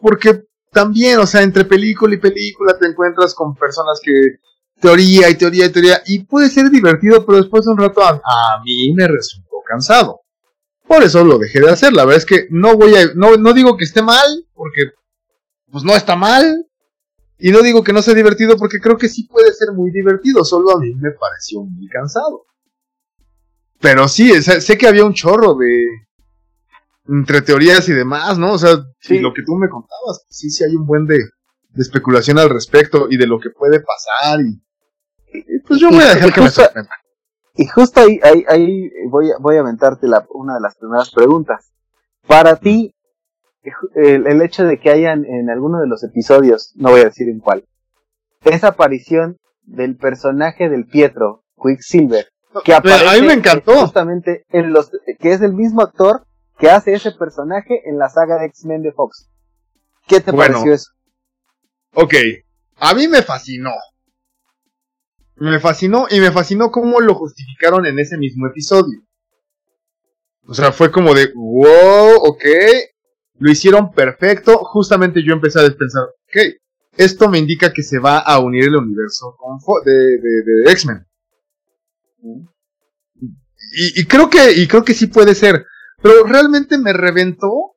[0.00, 4.12] porque también, o sea, entre película y película te encuentras con personas que
[4.80, 8.10] teoría y teoría y teoría, y puede ser divertido, pero después de un rato a,
[8.10, 10.20] a mí me resultó cansado.
[10.86, 11.92] Por eso lo dejé de hacer.
[11.92, 14.82] La verdad es que no voy a, no, no digo que esté mal, porque
[15.70, 16.66] pues no está mal.
[17.38, 20.44] Y no digo que no sea divertido porque creo que sí puede ser muy divertido,
[20.44, 22.44] solo a mí me pareció muy cansado.
[23.80, 25.84] Pero sí, sé que había un chorro de...
[27.08, 28.52] entre teorías y demás, ¿no?
[28.52, 32.38] O sea, lo que tú me contabas, sí, sí hay un buen de, de especulación
[32.38, 34.62] al respecto y de lo que puede pasar y...
[35.66, 36.90] pues yo voy a dejar que me sorprenda.
[37.54, 41.10] Y justo ahí, ahí, ahí voy, a, voy a aventarte la, una de las primeras
[41.10, 41.72] preguntas.
[42.26, 42.94] Para ti,
[43.94, 47.40] el, hecho de que hayan en alguno de los episodios, no voy a decir en
[47.40, 47.64] cuál,
[48.44, 52.26] esa aparición del personaje del Pietro, Quicksilver,
[52.64, 53.72] que aparece a mí me encantó.
[53.80, 56.26] justamente en los, que es el mismo actor
[56.58, 59.28] que hace ese personaje en la saga de X-Men de Fox.
[60.06, 60.90] ¿Qué te pareció eso?
[61.94, 62.14] Ok,
[62.76, 63.72] a mí me fascinó.
[65.36, 69.00] Me fascinó y me fascinó cómo lo justificaron en ese mismo episodio.
[70.46, 72.44] O sea, fue como de, wow, ok,
[73.40, 74.58] lo hicieron perfecto.
[74.58, 76.60] Justamente yo empecé a pensar, ok,
[76.96, 79.36] esto me indica que se va a unir el universo
[79.84, 81.06] de, de, X-Men.
[83.96, 85.64] Y, creo que, y creo que sí puede ser.
[86.02, 87.76] Pero realmente me reventó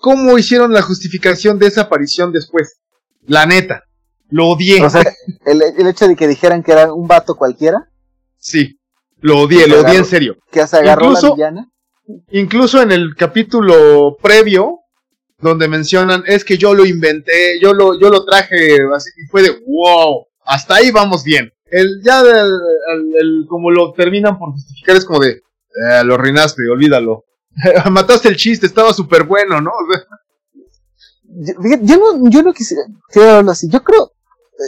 [0.00, 2.80] cómo hicieron la justificación de esa aparición después.
[3.26, 3.84] La neta.
[4.30, 4.82] Lo odié.
[4.82, 5.02] O sea,
[5.46, 7.90] el, el hecho de que dijeran que era un vato cualquiera.
[8.38, 8.78] Sí.
[9.20, 10.36] Lo odié, lo odié en serio.
[10.50, 11.72] Que se agarró la villana
[12.30, 14.80] incluso en el capítulo previo,
[15.40, 19.42] donde mencionan, es que yo lo inventé, yo lo, yo lo traje, así, y fue
[19.42, 21.52] de, wow, hasta ahí vamos bien.
[21.70, 27.24] El, ya el, como lo terminan por justificar es como de, eh, lo arruinaste, olvídalo.
[27.90, 29.70] Mataste el chiste, estaba súper bueno, ¿no?
[31.82, 32.82] yo, no, yo no quisiera,
[33.14, 33.68] hablarlo así.
[33.68, 34.12] Yo creo,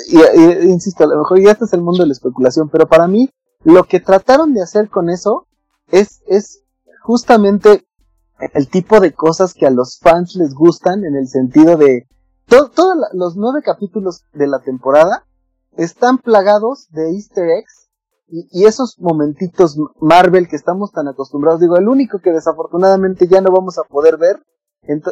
[0.08, 3.08] y, insisto, a lo mejor ya este es el mundo de la especulación, pero para
[3.08, 3.30] mí,
[3.64, 5.46] lo que trataron de hacer con eso
[5.90, 6.62] es, es
[7.02, 7.86] justamente
[8.54, 12.06] el tipo de cosas que a los fans les gustan en el sentido de
[12.46, 15.24] todos los nueve capítulos de la temporada
[15.76, 17.88] están plagados de easter eggs
[18.32, 23.52] y, esos momentitos Marvel que estamos tan acostumbrados digo el único que desafortunadamente ya no
[23.52, 24.42] vamos a poder ver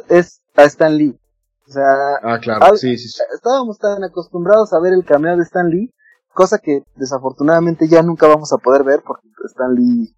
[0.09, 1.19] es a Stan Lee
[1.69, 2.77] o sea ah, claro.
[2.77, 5.93] sí, sí, estábamos tan acostumbrados a ver el cameo de Stan Lee
[6.33, 10.15] cosa que desafortunadamente ya nunca vamos a poder ver porque Stan Lee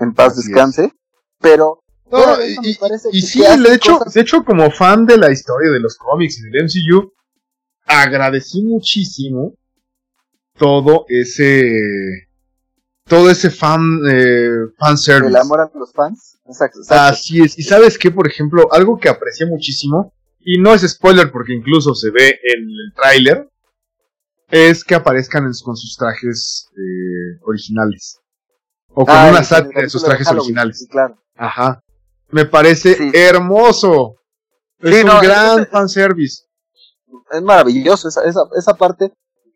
[0.00, 0.92] en paz descanse,
[1.40, 1.80] pero
[3.12, 6.50] y, sí, de hecho, de hecho, como fan de la historia de los cómics y
[6.50, 7.12] del MCU,
[7.86, 9.54] agradecí muchísimo
[10.58, 12.28] todo ese
[13.04, 15.28] todo ese fan eh, fan service.
[15.28, 16.38] El amor a los fans.
[16.46, 17.58] Exacto, Así es.
[17.58, 21.94] Y sabes que, por ejemplo, algo que aprecié muchísimo, y no es spoiler porque incluso
[21.94, 23.48] se ve en el tráiler,
[24.48, 28.19] es que aparezcan con sus trajes eh, originales.
[28.94, 30.86] O con una sátira de sus trajes originales.
[30.90, 31.16] claro.
[31.36, 31.82] Ajá.
[32.30, 34.16] Me parece hermoso.
[34.78, 36.44] Es un gran fanservice.
[37.30, 39.12] Es maravilloso esa, esa, esa parte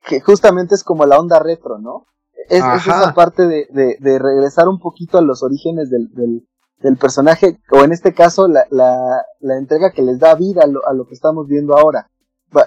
[0.06, 2.06] que justamente es como la onda retro, ¿no?
[2.48, 3.66] Es, esa parte de,
[3.98, 8.66] de, regresar un poquito a los orígenes del, del, personaje, o en este caso la,
[8.70, 12.10] la, la entrega que les da vida a lo, a lo que estamos viendo ahora.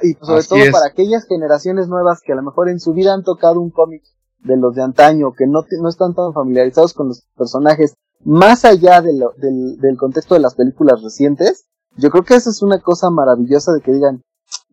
[0.01, 3.23] Y sobre todo para aquellas generaciones nuevas que a lo mejor en su vida han
[3.23, 4.03] tocado un cómic
[4.39, 9.01] de los de antaño, que no, no están tan familiarizados con los personajes, más allá
[9.01, 12.79] de lo, del, del contexto de las películas recientes, yo creo que eso es una
[12.81, 14.21] cosa maravillosa de que digan,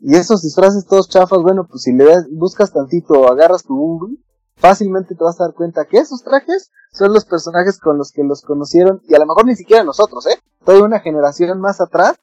[0.00, 4.18] y esos disfraces todos chafas, bueno, pues si le buscas tantito o agarras tu
[4.56, 8.22] fácilmente te vas a dar cuenta que esos trajes son los personajes con los que
[8.22, 10.38] los conocieron, y a lo mejor ni siquiera nosotros, ¿eh?
[10.64, 12.16] Toda una generación más atrás,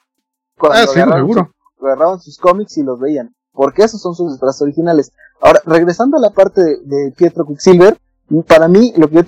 [0.58, 3.34] cuando Ah, sí, agarraron, agarraban sus cómics y los veían.
[3.52, 5.12] Porque esos son sus disfraces originales.
[5.40, 7.98] Ahora, regresando a la parte de, Pietro Quicksilver,
[8.46, 9.24] para mí, lo que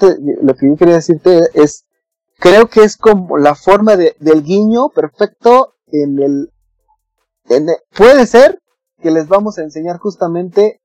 [0.69, 1.85] yo, quería decirte es,
[2.39, 6.53] creo que es como la forma de, del guiño perfecto en el,
[7.49, 8.61] en el- puede ser
[9.03, 10.81] que les vamos a enseñar justamente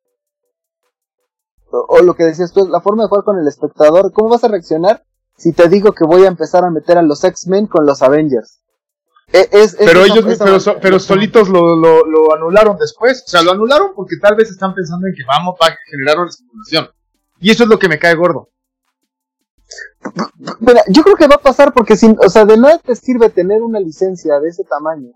[1.72, 4.44] o, o lo que decías tú, la forma de jugar con el espectador, ¿cómo vas
[4.44, 5.04] a reaccionar
[5.38, 8.60] si te digo que voy a empezar a meter a los X-Men con los Avengers?
[9.32, 12.78] E- es- es Pero esa- ellos, esa- pero, so- pero solitos lo, lo, lo anularon
[12.78, 13.24] después.
[13.26, 16.32] O sea, lo anularon porque tal vez están pensando en que vamos a generar una
[16.32, 16.90] simulación.
[17.40, 18.50] Y eso es lo que me cae gordo.
[20.60, 23.30] Mira, yo creo que va a pasar porque sin, o sea, de nada te sirve
[23.30, 25.12] tener una licencia de ese tamaño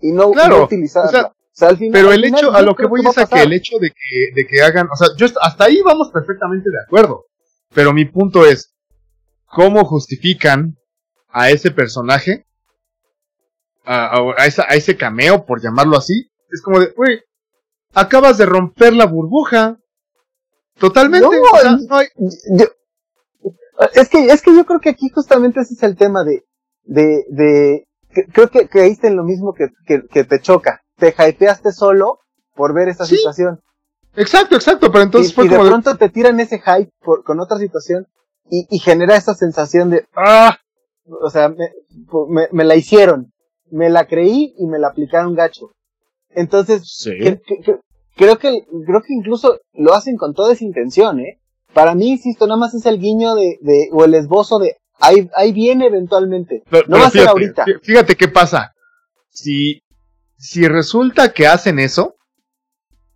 [0.00, 1.08] y no, Claro, no utilizarla.
[1.08, 3.06] o sea, O sea, al final- Pero el final hecho, a lo que voy es
[3.06, 3.46] a que pasar.
[3.46, 6.76] el hecho de que, de que hagan, o sea, yo hasta ahí vamos perfectamente de
[6.86, 7.26] acuerdo.
[7.74, 8.74] Pero mi punto es,
[9.44, 10.78] ¿cómo justifican
[11.28, 12.46] a ese personaje,
[13.84, 16.30] a, a- a esa- a ese cameo, por llamarlo así?
[16.50, 17.20] Es como de, güey,
[17.94, 19.78] acabas de romper la burbuja.
[20.78, 21.26] Totalmente.
[21.26, 22.08] No, o sea, no hay-
[22.50, 22.66] Yo-
[23.94, 26.44] es que es que yo creo que aquí justamente ese es el tema de
[26.84, 31.08] de de que- creo que, está en lo mismo que, que, que te choca te
[31.16, 32.20] hypeaste solo
[32.54, 33.60] por ver esa Sí, situación
[34.14, 36.92] exacto, exacto, pero entonces y, fue y de como de, pronto te tiran ese hype
[37.00, 38.06] por- con otra situación
[38.50, 40.58] y, y genera esa sensación de ah,
[41.22, 41.70] o sea me,
[42.28, 43.31] me, me la hicieron
[43.72, 45.72] me la creí y me la aplicaron gacho
[46.30, 47.10] entonces sí.
[47.18, 47.76] que- que- que-
[48.16, 51.38] creo que creo que incluso lo hacen con toda esa intención, ¿eh?
[51.74, 55.28] Para mí, insisto, nada más es el guiño de, de o el esbozo de ahí,
[55.34, 56.62] ahí viene eventualmente.
[56.70, 57.64] Pero- No pero va a ser ahorita.
[57.64, 58.72] fí- Fíjate qué pasa.
[59.30, 59.80] Si,
[60.36, 62.16] si resulta que hacen eso,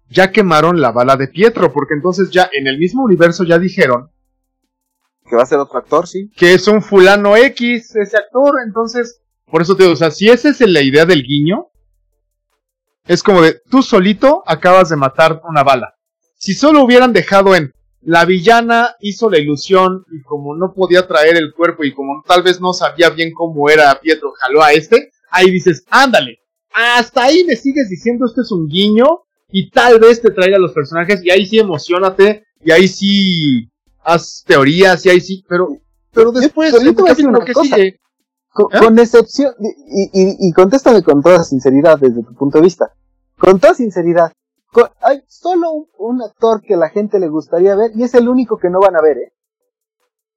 [0.09, 4.11] ya quemaron la bala de Pietro, porque entonces ya en el mismo universo ya dijeron
[5.29, 6.31] Que va a ser otro actor, sí.
[6.37, 10.29] que es un fulano X ese actor, entonces, por eso te digo, o sea, si
[10.29, 11.69] esa es la idea del guiño,
[13.07, 15.95] es como de, tú solito acabas de matar una bala.
[16.35, 17.73] Si solo hubieran dejado en,
[18.07, 22.45] la villana hizo la ilusión y como no podía traer el cuerpo y como tal
[22.45, 26.39] vez no sabía bien cómo era Pietro, jaló a este, ahí dices, ándale,
[26.73, 29.07] hasta ahí me sigues diciendo esto es un guiño
[29.51, 33.69] y tal vez te traiga los personajes y ahí sí emocionate y ahí sí
[34.05, 35.69] haz teorías y ahí sí, pero,
[36.13, 37.77] pero después, pero yo en te voy a decir capítulo una que cosa.
[37.77, 38.01] sigue,
[38.57, 38.79] Con, ¿Eh?
[38.83, 42.91] con excepción, y, y, y contéstame con toda sinceridad desde tu punto de vista.
[43.39, 44.33] Con toda sinceridad,
[44.73, 48.31] con- hay solo un, un actor que la gente le gustaría ver y es el
[48.31, 49.33] único que no van a ver, ¿eh?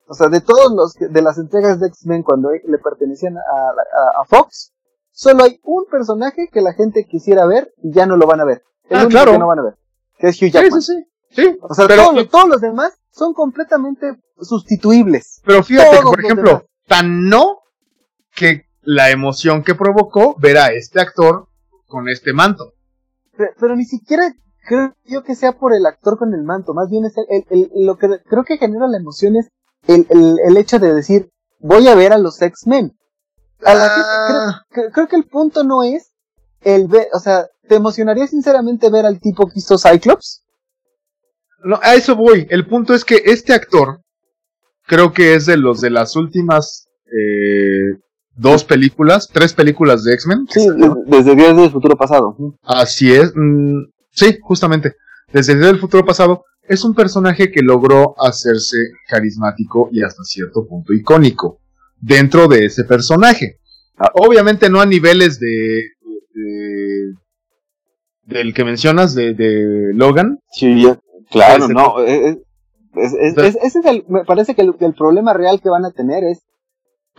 [0.08, 4.21] O sea, de todos los, de las entregas de X-Men cuando le pertenecían a, a-
[4.21, 4.73] a Fox,
[5.12, 8.45] solo hay un personaje que la gente quisiera ver y ya no lo van a
[8.45, 8.63] ver.
[8.89, 9.32] El Ah, único claro.
[9.32, 9.75] que no van a ver.
[10.17, 10.82] Que es Hugh Jackman.
[10.82, 10.93] sí,
[11.29, 15.41] sí, sí, O sea, pero, todos, todos los demás son completamente sustituibles.
[15.45, 17.60] pero fíjate que, por ejemplo, tan no
[18.39, 21.47] que la emoción que provocó ver a este actor
[21.86, 22.73] con este manto.
[23.38, 24.34] Pero, pero ni siquiera
[24.67, 27.45] creo yo que sea por el actor con el manto, más bien es el, el-
[27.75, 29.49] el- lo que creo que genera la emoción es
[29.88, 32.95] el, el, el hecho de decir, voy a ver a los X-Men.
[33.65, 34.62] Ah.
[34.69, 36.12] creo, creo- creo que el punto no es
[36.62, 40.43] el ver, o sea, ¿te emocionaría sinceramente ver al tipo que hizo Cyclops?
[41.63, 42.47] No, a eso voy.
[42.49, 44.02] El punto es que este actor,
[44.88, 47.99] creo que es de los de las últimas eh,
[48.39, 50.47] dos películas, tres películas de X-Men.
[50.49, 50.67] Sí,
[51.08, 52.36] desde Días del Futuro Pasado.
[52.63, 53.32] Así es.
[53.36, 54.93] mm, sí, justamente.
[55.32, 60.91] Desde el futuro pasado, es un personaje que logró hacerse carismático y hasta cierto punto
[60.93, 61.60] icónico
[61.99, 63.58] dentro de ese personaje.
[63.97, 65.84] Ah, Obviamente no a niveles de,
[66.34, 67.13] de-
[68.23, 70.39] del que mencionas de, de Logan.
[70.52, 70.88] Sí,
[71.30, 71.99] claro, Ese- no.
[72.04, 72.38] Es,
[72.95, 75.69] es- es- es- ese es el, me parece que el, que el problema real que
[75.69, 76.39] van a tener es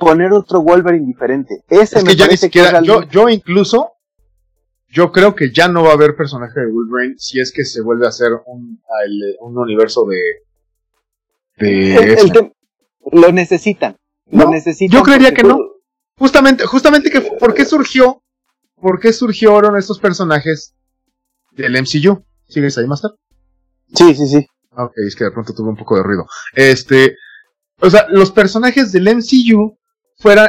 [0.00, 1.62] poner otro Wolverine diferente.
[1.68, 3.92] Ese Es me que ya ni siquiera, es yo, yo incluso,
[4.88, 7.80] yo creo que ya no va a haber personaje de Wolverine si es que se
[7.82, 10.18] vuelve a hacer un, al- un universo de,
[11.58, 12.52] de el- el
[13.12, 13.96] lo necesitan.
[14.26, 14.98] No, lo necesitan.
[14.98, 15.58] yo creería que no.
[16.16, 18.22] Justamente, justamente que, ¿por qué surgió?
[18.77, 20.75] ¿Por qué surgieron estos personajes
[21.52, 22.25] del MCU?
[22.46, 23.10] ¿Sigues ahí, Master?
[23.94, 24.46] Sí, sí, sí.
[24.77, 26.27] Ok, es que de pronto tuve un poco de ruido.
[26.54, 27.16] Este,
[27.81, 29.79] o sea, los personajes del MCU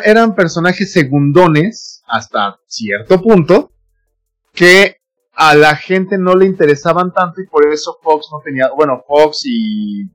[0.03, 3.71] eran personajes segundones hasta cierto punto
[4.53, 4.97] que
[5.33, 9.41] a la gente no le interesaban tanto y por eso Fox no tenía, bueno, Fox
[9.45, 10.09] y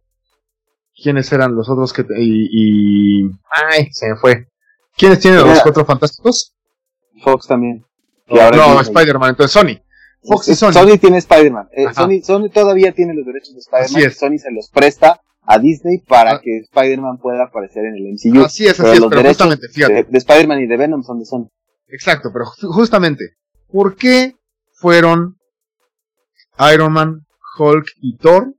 [0.94, 2.48] quiénes eran los otros que y,
[3.22, 4.48] y ay, se me fue.
[4.96, 6.54] ¿Quiénes tienen los cuatro fantásticos?
[7.22, 7.84] Fox también.
[8.28, 9.82] no, Spider-Man, entonces Sony.
[10.22, 10.72] Fox y Sony.
[10.72, 11.68] Sony tiene Spider-Man.
[11.72, 11.86] Eh.
[11.94, 14.12] Sony, Sony todavía tiene los derechos de Spider-Man.
[14.12, 16.40] Sony se los presta a Disney para Ah.
[16.42, 18.44] que Spider-Man pueda aparecer en el MCU.
[18.44, 19.94] Así es, Pero así es, los pero derechos justamente, fíjate.
[19.94, 21.48] de, de Spider-Man y de Venom son de Sony.
[21.88, 23.36] Exacto, pero ju- justamente,
[23.70, 24.34] ¿por qué
[24.74, 25.36] fueron
[26.74, 27.26] Iron Man,
[27.58, 28.52] Hulk y Thor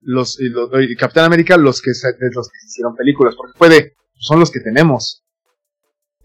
[0.00, 3.34] los, y, los- y Capitán América los que se, los que hicieron películas?
[3.36, 5.24] Porque puede, son los que tenemos.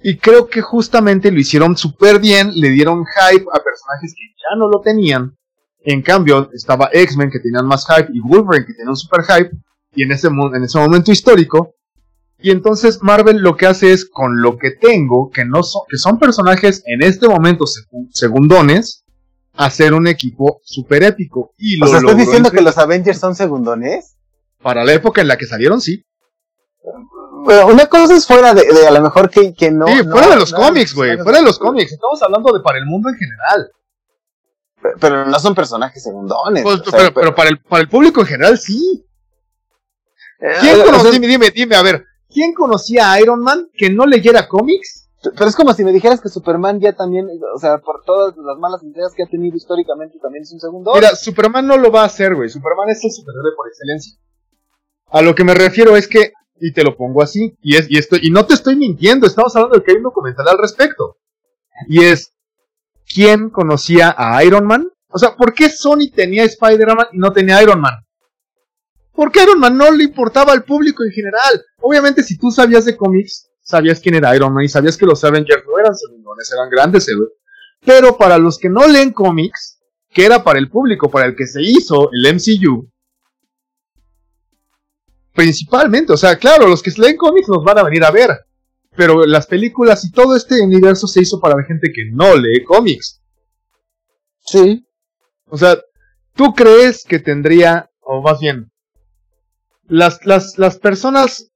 [0.03, 4.55] Y creo que justamente lo hicieron súper bien, le dieron hype a personajes que ya
[4.57, 5.35] no lo tenían.
[5.79, 9.51] En cambio, estaba X-Men que tenían más hype y Wolverine que tenía un super hype.
[9.95, 11.73] Y en ese, en ese momento histórico,
[12.39, 15.97] y entonces Marvel lo que hace es con lo que tengo, que no son, que
[15.97, 19.03] son personajes en este momento segu- segundones,
[19.55, 21.53] hacer un equipo super épico.
[21.57, 24.13] Y O lo sea, ¿estás diciendo que los Avengers son segundones?
[24.61, 26.03] para la época en la que salieron, sí.
[27.43, 29.87] Bueno, una cosa es fuera de, de a lo mejor que, que no.
[29.87, 31.17] sí, no- fuera de los no- cómics, güey.
[31.17, 31.91] Fuera de los cómics.
[31.93, 33.71] Estamos hablando de para el mundo en general.
[34.81, 36.63] Pero, pero no son personajes segundones.
[36.63, 39.05] Pues, o sea, pero, pero para el, para el público en general, sí.
[40.39, 41.11] Eh, ¿Quién o sea, conocía?
[41.11, 42.05] Dime, dime, dime, a ver.
[42.29, 45.09] ¿Quién conocía a Iron Man que no leyera cómics?
[45.35, 48.57] Pero es como si me dijeras que Superman ya también, o sea, por todas las
[48.59, 50.93] malas ideas que ha tenido históricamente, también es un segundo.
[50.93, 52.49] Mira, Superman no lo va a hacer, güey.
[52.49, 54.17] Superman es el superhéroe por excelencia.
[55.09, 57.97] A lo que me refiero es que, y te lo pongo así, y es, y
[57.97, 61.17] esto, y no te estoy mintiendo, estamos hablando de que hay un documental al respecto.
[61.87, 62.33] Y es,
[63.11, 64.87] ¿quién conocía a Iron Man?
[65.09, 67.93] O sea, ¿por qué Sony tenía Spider-Man y no tenía Iron Man?
[69.17, 71.65] Porque Iron Man no le importaba al público en general.
[71.81, 75.23] Obviamente, si tú sabías de cómics, sabías quién era Iron Man y sabías que los
[75.23, 77.31] Avengers no eran segundones, eran grandes héroes.
[77.83, 79.79] Pero para los que no leen cómics,
[80.13, 82.91] que era para el público, para el que se hizo el MCU,
[85.33, 88.29] principalmente, o sea, claro, los que leen cómics nos van a venir a ver,
[88.95, 92.63] pero las películas y todo este universo se hizo para la gente que no lee
[92.63, 93.19] cómics.
[94.45, 94.85] Sí.
[95.47, 95.75] O sea,
[96.35, 98.71] ¿tú crees que tendría, o más bien,
[99.87, 101.51] las, las, las personas,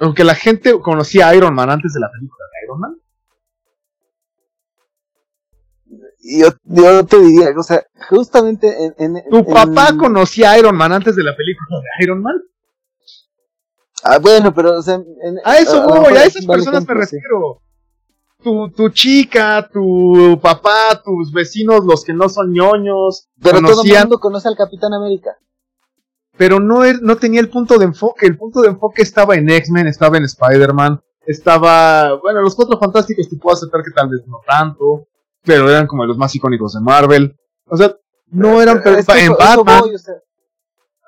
[0.00, 2.96] aunque la gente conocía a Iron Man antes de la película de Iron Man?
[6.26, 8.94] Yo, yo te diría, o sea, justamente en...
[8.98, 12.34] en- ¿Tu en- papá conocía a Iron Man antes de la película de Iron Man?
[14.02, 15.00] Ah, bueno, pero, o sea,
[15.44, 17.16] A eso voy, a es esas personas me sí.
[17.16, 17.60] refiero.
[18.42, 23.76] Tu, tu chica, tu papá, tus vecinos, los que no son ñoños, Pero todo el
[23.76, 25.38] conocían, mundo conoce al Capitán América.
[26.36, 28.26] Pero no, no tenía el punto de enfoque.
[28.26, 33.28] El punto de enfoque estaba en X-Men, estaba en Spider-Man, estaba, bueno, los cuatro fantásticos
[33.28, 35.06] te puedo aceptar que tal vez no tanto,
[35.44, 37.36] pero eran como los más icónicos de Marvel.
[37.66, 37.94] O sea,
[38.30, 39.80] no eran Pero per- es que en eso- eso Batman.
[39.82, 40.14] voy, o sea,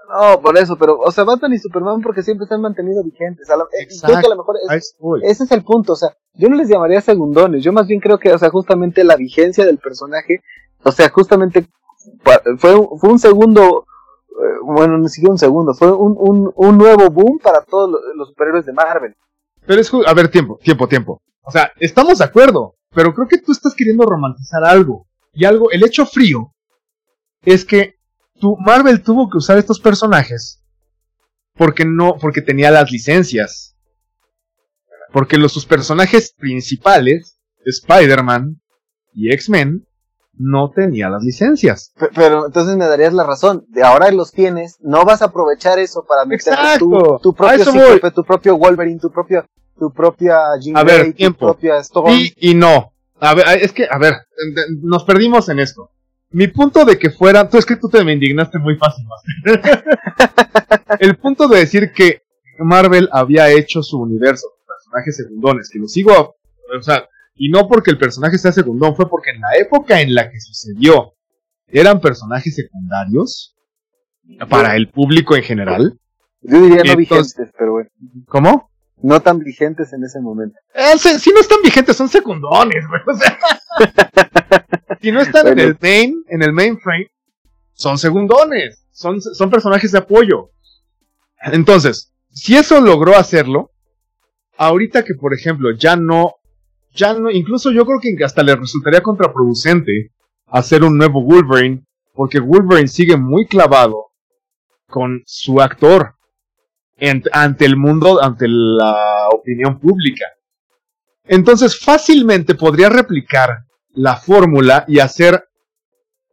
[0.08, 3.50] no, por eso, pero, o sea, Batman y Superman porque siempre se han mantenido vigentes.
[3.50, 6.10] A la- eh, creo que a lo mejor es- ese es el punto, o sea,
[6.34, 9.66] yo no les llamaría segundones, yo más bien creo que, o sea, justamente la vigencia
[9.66, 10.42] del personaje,
[10.84, 11.66] o sea, justamente
[12.58, 13.84] fue, un- fue un segundo,
[14.62, 18.66] bueno, ni siquiera un segundo, fue un, un, un nuevo boom para todos los, superhéroes
[18.66, 19.14] de Marvel.
[19.66, 21.20] Pero es, a ver, tiempo, tiempo, tiempo.
[21.42, 25.06] O sea, estamos de acuerdo, pero creo que tú estás queriendo romantizar algo.
[25.32, 26.52] Y algo, el hecho frío
[27.42, 27.96] es que
[28.40, 30.62] tu Marvel tuvo que usar estos personajes
[31.56, 33.76] porque no, porque tenía las licencias.
[35.12, 38.60] Porque los, sus personajes principales, Spider-Man
[39.14, 39.85] y X-Men,
[40.38, 41.92] no tenía las licencias.
[41.98, 45.78] Pe- Pero entonces me darías la razón, de ahora los tienes, no vas a aprovechar
[45.78, 49.44] eso para meter tu, propio Cíclope, tu propio Wolverine, tu propio,
[49.78, 52.12] tu propia Jean A ver, Grey, tu propia Storm.
[52.12, 52.92] Y, y no.
[53.20, 54.14] A ver, es que, a ver,
[54.82, 55.90] nos perdimos en esto.
[56.30, 59.84] Mi punto de que fuera, tú es que tú te me indignaste muy fácil, Master.
[61.00, 62.22] El punto de decir que
[62.58, 66.36] Marvel había hecho su universo personajes segundones, que lo sigo,
[66.78, 67.06] o sea,
[67.36, 70.40] y no porque el personaje sea segundón, fue porque en la época en la que
[70.40, 71.14] sucedió
[71.68, 73.54] eran personajes secundarios
[74.48, 75.98] para el público en general.
[76.40, 77.90] Yo diría no Entonces- vigentes, pero bueno,
[78.28, 78.70] ¿Cómo?
[79.02, 80.58] no tan vigentes en ese momento.
[80.74, 83.02] Eh, si no están vigentes, son secundones, güey.
[83.06, 83.38] O sea,
[85.00, 87.08] si no están en el main, en el mainframe,
[87.74, 88.84] son segundones.
[88.90, 90.50] Son, son personajes de apoyo.
[91.52, 93.72] Entonces, si eso logró hacerlo,
[94.56, 96.36] ahorita que, por ejemplo, ya no,
[97.18, 100.12] no, incluso yo creo que hasta le resultaría contraproducente
[100.46, 104.12] hacer un nuevo Wolverine, porque Wolverine sigue muy clavado
[104.88, 106.14] con su actor
[107.32, 110.24] ante el mundo, ante la opinión pública.
[111.24, 115.48] Entonces fácilmente podría replicar la fórmula y hacer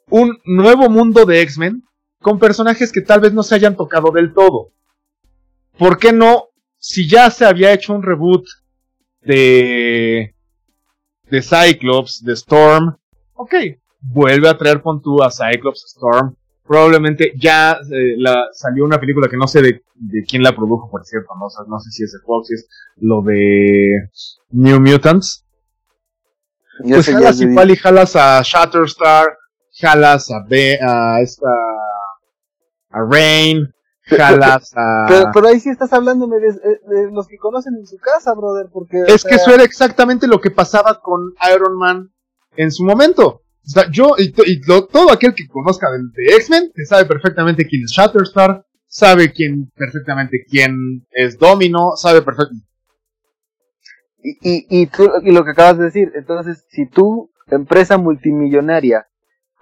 [0.10, 1.84] un nuevo mundo de X-Men
[2.22, 4.72] con personajes que tal vez no se hayan tocado del todo.
[5.78, 6.50] ¿Por qué no?
[6.78, 8.46] Si ya se había hecho un reboot
[9.22, 10.33] de
[11.34, 12.96] de Cyclops, de Storm,
[13.34, 13.56] ok,
[14.02, 16.36] vuelve a traer pon tú a Cyclops Storm.
[16.64, 20.92] Probablemente ya eh, la, salió una película que no sé de, de quién la produjo,
[20.92, 22.68] por cierto, no, no sé si es de Fox, si es
[22.98, 24.10] lo de
[24.52, 25.44] New Mutants.
[26.88, 29.36] pues jalas igual y jalas a Shatterstar,
[29.72, 31.50] jalas a, Be a esta
[32.92, 33.74] a Rain,
[34.04, 35.06] jalas a...
[35.08, 38.68] Pero, pero, ahí sí estás hablándome de, de, los que conocen en su casa, brother,
[38.72, 39.04] porque...
[39.08, 42.12] Es que eso era exactamente lo que pasaba con Iron Man
[42.56, 43.42] en su momento.
[43.66, 47.66] O sea, yo y, y todo aquel que conozca de, de X-Men, que sabe perfectamente
[47.66, 52.68] quién es Shatterstar, sabe quién perfectamente quién es Domino, sabe perfectamente.
[54.22, 59.08] Y, y, y, tú, y lo que acabas de decir, entonces, si tú, empresa multimillonaria,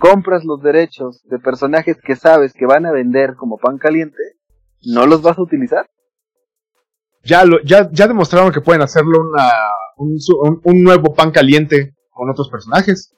[0.01, 4.17] compras los derechos de personajes que sabes que van a vender como pan caliente,
[4.81, 5.87] ¿no los vas a utilizar?
[7.23, 9.51] Ya, lo, ya, ya demostraron que pueden hacerlo una,
[9.97, 10.17] un,
[10.63, 13.15] un, nuevo pan caliente con otros personajes.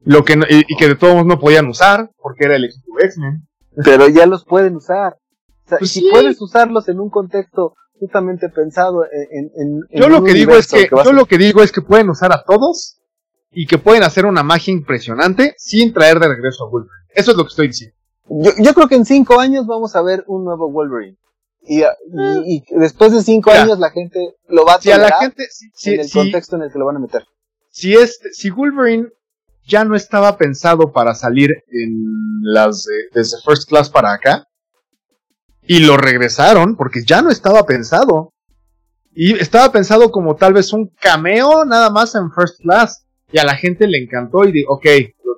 [0.00, 3.46] Lo que y, que de todos modos no podían usar porque era el equipo X-Men.
[3.84, 5.18] Pero ya los pueden usar.
[5.66, 10.24] O sea, pues si puedes usarlos en un contexto justamente pensado en, en, yo lo
[10.24, 12.99] que digo es que, que yo lo que digo es que pueden usar a todos
[13.52, 17.06] y que pueden hacer una magia impresionante sin traer de regreso a Wolverine.
[17.14, 17.96] Eso es lo que estoy diciendo.
[18.28, 21.16] Yo, yo creo que en cinco años vamos a ver un nuevo Wolverine.
[21.62, 25.46] Y, y, después de cinco años la gente lo va a si a la gente,
[25.74, 27.26] si, en el contexto en el que lo van a meter.
[27.70, 29.08] Si, este, si Wolverine
[29.64, 34.48] ya no estaba pensado para salir en las desde First Class para acá,
[35.62, 38.32] y lo regresaron porque ya no estaba pensado.
[39.12, 43.44] Y estaba pensado como tal vez un cameo nada más en First Class y a
[43.44, 44.86] la gente le encantó y dijo, ok,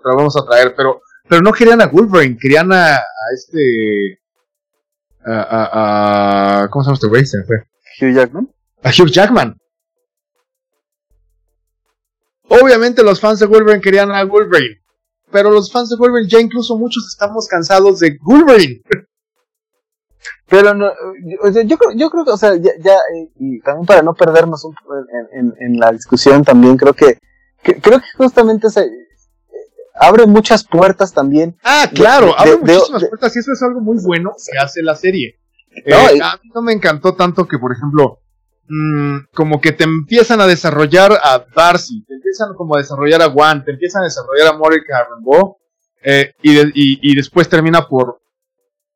[0.05, 3.03] lo vamos a traer, pero, pero no querían a Wolverine, querían a, a
[3.35, 4.19] este...
[5.25, 7.27] A, a, ¿Cómo se llama este güey?
[7.27, 7.57] Se fue.
[8.01, 8.49] Hugh Jackman.
[8.83, 9.57] A Hugh Jackman.
[12.49, 14.83] Obviamente los fans de Wolverine querían a Wolverine,
[15.31, 18.83] pero los fans de Wolverine ya incluso muchos estamos cansados de Wolverine.
[20.49, 20.93] Pero no,
[21.65, 22.95] yo, creo, yo creo que, o sea, ya, ya
[23.41, 24.75] y también para no perdernos un,
[25.33, 27.19] en, en, en, la discusión también creo que
[27.63, 28.89] creo que justamente se
[29.95, 31.57] abre muchas puertas también.
[31.63, 35.39] Ah, claro, abre muchísimas puertas y eso es algo muy bueno que hace la serie.
[35.87, 38.21] No, eh, A mí no me encantó tanto que, por ejemplo,
[38.69, 43.31] mmm, como que te empiezan a desarrollar a Darcy, te empiezan como a desarrollar a
[43.31, 45.59] Juan, te empiezan a desarrollar a Rambo,
[46.03, 48.21] eh, y, de, y, y después termina por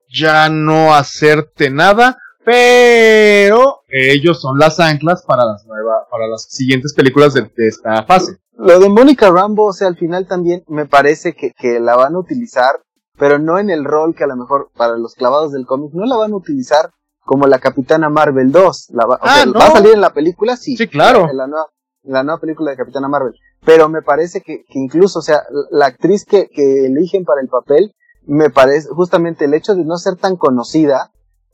[0.08, 6.94] ya no hacerte nada, pero ellos son las anclas para las nuevas, para las siguientes
[6.94, 8.36] películas de, de esta fase.
[8.58, 12.14] Lo de Mónica Rambo, o sea, al final también me parece que, que la van
[12.14, 12.80] a utilizar,
[13.18, 16.06] pero no en el rol que a lo mejor para los clavados del cómic, no
[16.06, 16.90] la van a utilizar
[17.20, 18.90] como la Capitana Marvel 2.
[18.90, 20.56] La va, ah, ¿Va a salir en la película?
[20.56, 20.76] Sí.
[20.76, 21.28] Sí, claro.
[21.28, 21.66] En la nueva,
[22.04, 23.34] en la nueva película de Capitana Marvel.
[23.64, 27.48] Pero me parece que, que incluso, o sea, la actriz que, que eligen para el
[27.48, 27.94] papel,
[28.26, 31.10] me parece justamente el hecho de no ser tan conocida,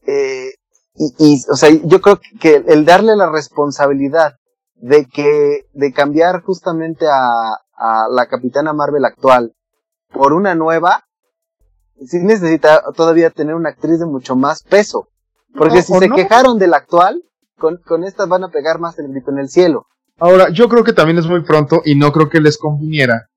[0.07, 0.53] eh,
[0.95, 4.35] y, y, o sea, yo creo que el darle la responsabilidad
[4.83, 9.55] de que, de cambiar justamente a, a la Capitana Marvel actual
[10.13, 11.05] por una nueva,
[12.05, 15.09] sí necesita todavía tener una actriz de mucho más peso.
[15.57, 17.23] Porque si se quejaron de la actual,
[17.59, 19.87] con, con estas van a pegar más el grito en el cielo.
[20.19, 23.29] Ahora, yo creo que también es muy pronto y no creo que les conviniera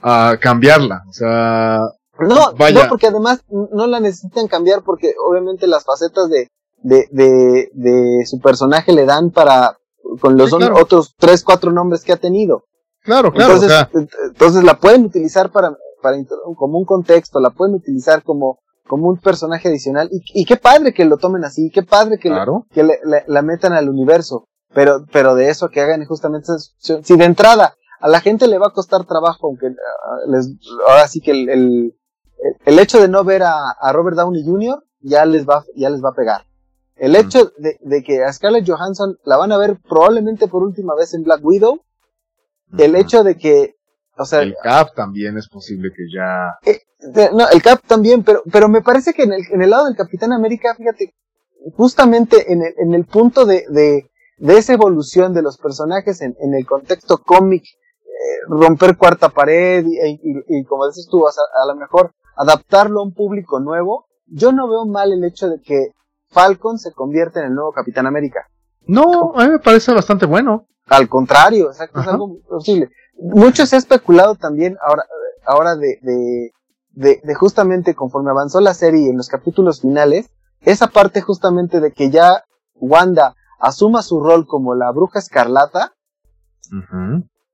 [0.00, 1.02] a cambiarla.
[1.08, 1.80] O sea,
[2.20, 6.48] no, no, porque además no la necesitan cambiar porque obviamente las facetas de,
[6.82, 9.76] de, de, de su personaje le dan para,
[10.20, 12.64] con los otros tres, cuatro nombres que ha tenido.
[13.02, 13.54] Claro, claro.
[13.54, 13.86] Entonces,
[14.30, 16.16] entonces la pueden utilizar para, para
[16.56, 20.08] como un contexto, la pueden utilizar como, como un personaje adicional.
[20.10, 22.30] Y, y qué padre que lo tomen así, qué padre que,
[22.72, 24.48] que le, la metan al universo.
[24.74, 26.48] Pero, pero de eso que hagan justamente
[26.78, 30.50] si de entrada a la gente le va a costar trabajo, aunque uh, les,
[30.86, 31.96] ahora sí que el, el,
[32.64, 34.82] el, hecho de no ver a, a Robert Downey Jr.
[35.00, 36.46] ya les va, ya les va a pegar.
[36.96, 40.94] El hecho de, de, que a Scarlett Johansson la van a ver probablemente por última
[40.94, 41.80] vez en Black Widow,
[42.78, 43.74] el hecho de que,
[44.16, 46.58] o sea, el Cap también es posible que ya.
[46.64, 46.80] Eh,
[47.34, 49.96] no, el Cap también, pero, pero me parece que en el, en el lado del
[49.96, 51.14] Capitán América, fíjate,
[51.74, 56.34] justamente en el, en el punto de, de, de esa evolución de los personajes en,
[56.40, 61.30] en el contexto cómic, eh, romper cuarta pared y, y, y, como dices tú, a,
[61.30, 65.60] a lo mejor adaptarlo a un público nuevo, yo no veo mal el hecho de
[65.60, 65.90] que
[66.28, 68.48] Falcon se convierte en el nuevo Capitán América.
[68.86, 70.66] No, a mí me parece bastante bueno.
[70.86, 72.90] Al contrario, exacto, es algo posible.
[73.18, 75.04] Mucho se ha especulado también ahora,
[75.44, 76.52] ahora de, de,
[76.92, 81.92] de, de, justamente conforme avanzó la serie en los capítulos finales, esa parte justamente de
[81.92, 85.94] que ya Wanda asuma su rol como la bruja escarlata,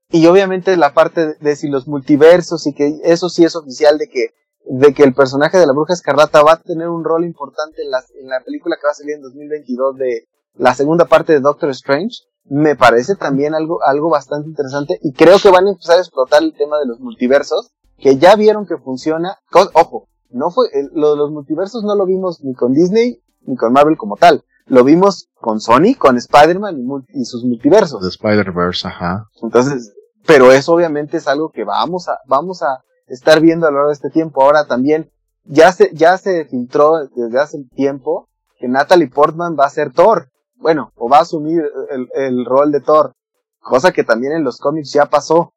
[0.09, 4.09] y obviamente la parte de, si los multiversos y que eso sí es oficial de
[4.09, 4.33] que
[4.65, 7.91] de que el personaje de la bruja escarlata va a tener un rol importante en
[7.91, 11.39] la, en la película que va a salir en 2022 de la segunda parte de
[11.39, 15.97] Doctor Strange, me parece también algo, algo bastante interesante y creo que van a empezar
[15.97, 19.37] a explotar el tema de los multiversos, que ya vieron que funciona.
[19.73, 23.73] ojo, no fue, lo de los multiversos no lo vimos ni con Disney ni con
[23.73, 24.43] Marvel como tal.
[24.65, 26.77] Lo vimos con Sony, con Spider-Man
[27.09, 28.01] y, sus multiversos.
[28.01, 29.27] De Spider-Verse, ajá.
[29.41, 29.93] Entonces,
[30.25, 33.89] pero eso obviamente es algo que vamos a, vamos a estar viendo a lo largo
[33.89, 34.43] de este tiempo.
[34.43, 35.11] Ahora también,
[35.43, 38.29] ya se, ya se filtró desde hace tiempo
[38.59, 40.29] que Natalie Portman va a ser Thor.
[40.55, 43.13] Bueno, o va a asumir el, el rol de Thor.
[43.59, 45.53] Cosa que también en los cómics ya pasó.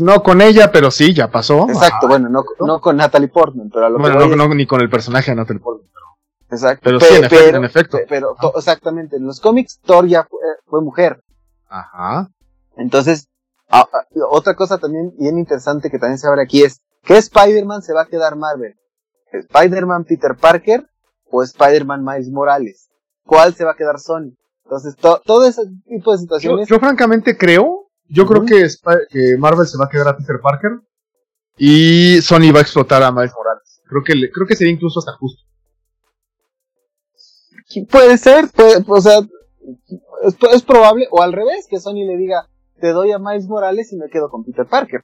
[0.00, 1.68] No con ella, pero sí, ya pasó.
[1.68, 4.80] Exacto, bueno, no, no con Natalie Portman, pero a lo bueno, no, no, ni con
[4.80, 5.90] el personaje de Natalie Portman.
[6.50, 6.82] Exacto.
[6.82, 7.98] Pero, sí, en, efecto.
[8.08, 10.26] Pero, exactamente, en los cómics Thor ya
[10.66, 11.22] fue, mujer.
[11.68, 12.28] Ajá.
[12.76, 13.28] Entonces,
[14.30, 18.02] otra cosa también bien interesante que también se abre aquí es, ¿qué Spider-Man se va
[18.02, 18.74] a quedar Marvel?
[19.32, 20.86] ¿Spider-Man Peter Parker
[21.30, 22.88] o Spider-Man Miles Morales?
[23.24, 24.34] ¿Cuál se va a quedar Sony?
[24.64, 26.68] Entonces, todo ese tipo de situaciones...
[26.68, 28.68] Yo, francamente creo, yo creo que,
[29.08, 30.80] que Marvel se va a quedar a Peter Parker
[31.56, 33.82] y Sony va a explotar a Miles Morales.
[33.88, 35.42] Creo que, creo que sería incluso hasta justo.
[37.88, 38.46] Puede ser,
[38.86, 39.20] o sea,
[40.52, 42.48] es, probable, o al revés, que Sony le diga,
[42.80, 45.02] te doy a Miles Morales y me quedo con Peter Parker.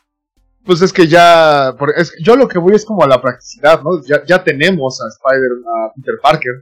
[0.64, 4.02] Pues es que ya, es, yo lo que voy es como a la practicidad, ¿no?
[4.02, 6.52] Ya, ya tenemos a Spider, a Peter Parker.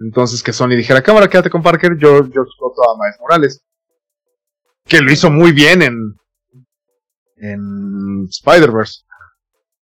[0.00, 3.64] Entonces que Sony dijera, cámara, quédate con Parker, yo, yo exploto a Miles Morales.
[4.84, 5.96] Que lo hizo muy bien en,
[7.36, 9.02] en Spider-Verse.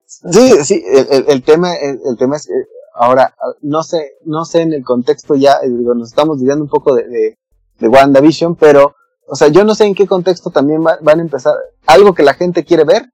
[0.05, 2.47] Sí, sí, el, el tema, el, tema es,
[2.95, 6.69] Ahora, no sé, no sé en el contexto ya, eh, digo, nos estamos diciendo un
[6.69, 7.39] poco de, de,
[7.79, 8.95] de, WandaVision, pero,
[9.27, 11.53] o sea, yo no sé en qué contexto también van a empezar.
[11.85, 13.11] Algo que la gente quiere ver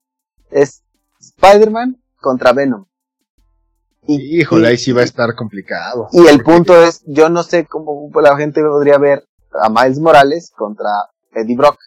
[0.52, 0.84] es
[1.20, 2.86] Spider-Man contra Venom.
[4.08, 6.08] Y, Híjole, ahí sí va a estar complicado.
[6.12, 10.52] Y el punto es, yo no sé cómo la gente podría ver a Miles Morales
[10.56, 10.90] contra
[11.34, 11.78] Eddie Brock.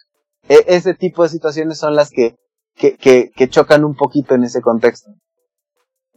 [0.47, 2.35] E, ese tipo de situaciones son las que,
[2.75, 5.11] que, que, que chocan un poquito en ese contexto.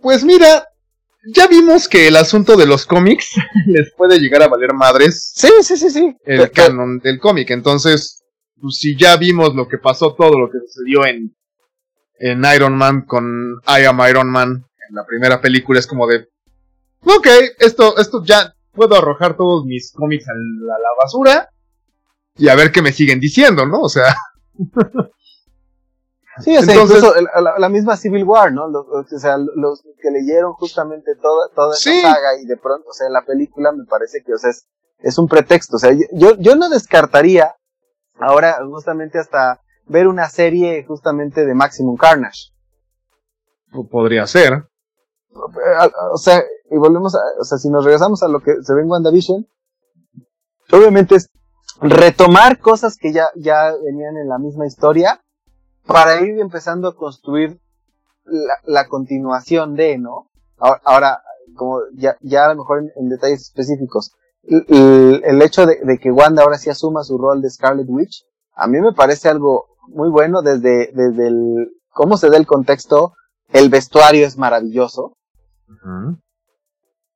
[0.00, 0.68] Pues mira,
[1.34, 3.34] ya vimos que el asunto de los cómics
[3.66, 5.32] les puede llegar a valer madres.
[5.34, 6.16] Sí, sí, sí, sí.
[6.24, 7.50] El canon del cómic.
[7.50, 8.22] Entonces,
[8.60, 11.34] pues si ya vimos lo que pasó, todo lo que sucedió en,
[12.18, 16.28] en Iron Man con I Am Iron Man en la primera película, es como de,
[17.02, 17.26] ok,
[17.58, 21.48] esto, esto ya puedo arrojar todos mis cómics a la, a la basura
[22.36, 23.80] y a ver qué me siguen diciendo, ¿no?
[23.80, 24.14] O sea.
[26.40, 27.14] Sí, o sea, incluso
[27.58, 28.68] la, misma Civil War, ¿no?
[28.68, 32.92] Los, o sea, los que leyeron justamente toda, toda esa saga y de pronto, o
[32.92, 34.66] sea, la película me parece que, o sea, es,
[34.98, 35.76] es un pretexto.
[35.76, 37.54] O sea, yo, yo no descartaría
[38.18, 42.50] ahora justamente hasta ver una serie justamente de Maximum Carnage.
[43.90, 44.68] Podría ser.
[45.32, 48.82] O sea, y volvemos a, o sea, si nos regresamos a lo que se ve
[48.82, 49.46] en WandaVision,
[50.72, 51.28] obviamente es
[51.80, 55.20] retomar cosas que ya, ya venían en la misma historia,
[55.86, 57.60] para ir empezando a construir
[58.64, 60.30] la, continuación de, ¿no?
[60.58, 61.22] Ahora,
[61.54, 64.12] como ya, ya a lo mejor en, detalles específicos,
[64.42, 68.24] el, hecho de, que Wanda ahora sí asuma su rol de Scarlet Witch,
[68.54, 73.12] a mí me parece algo muy bueno desde, desde el, cómo se da el contexto,
[73.52, 75.16] el vestuario es maravilloso.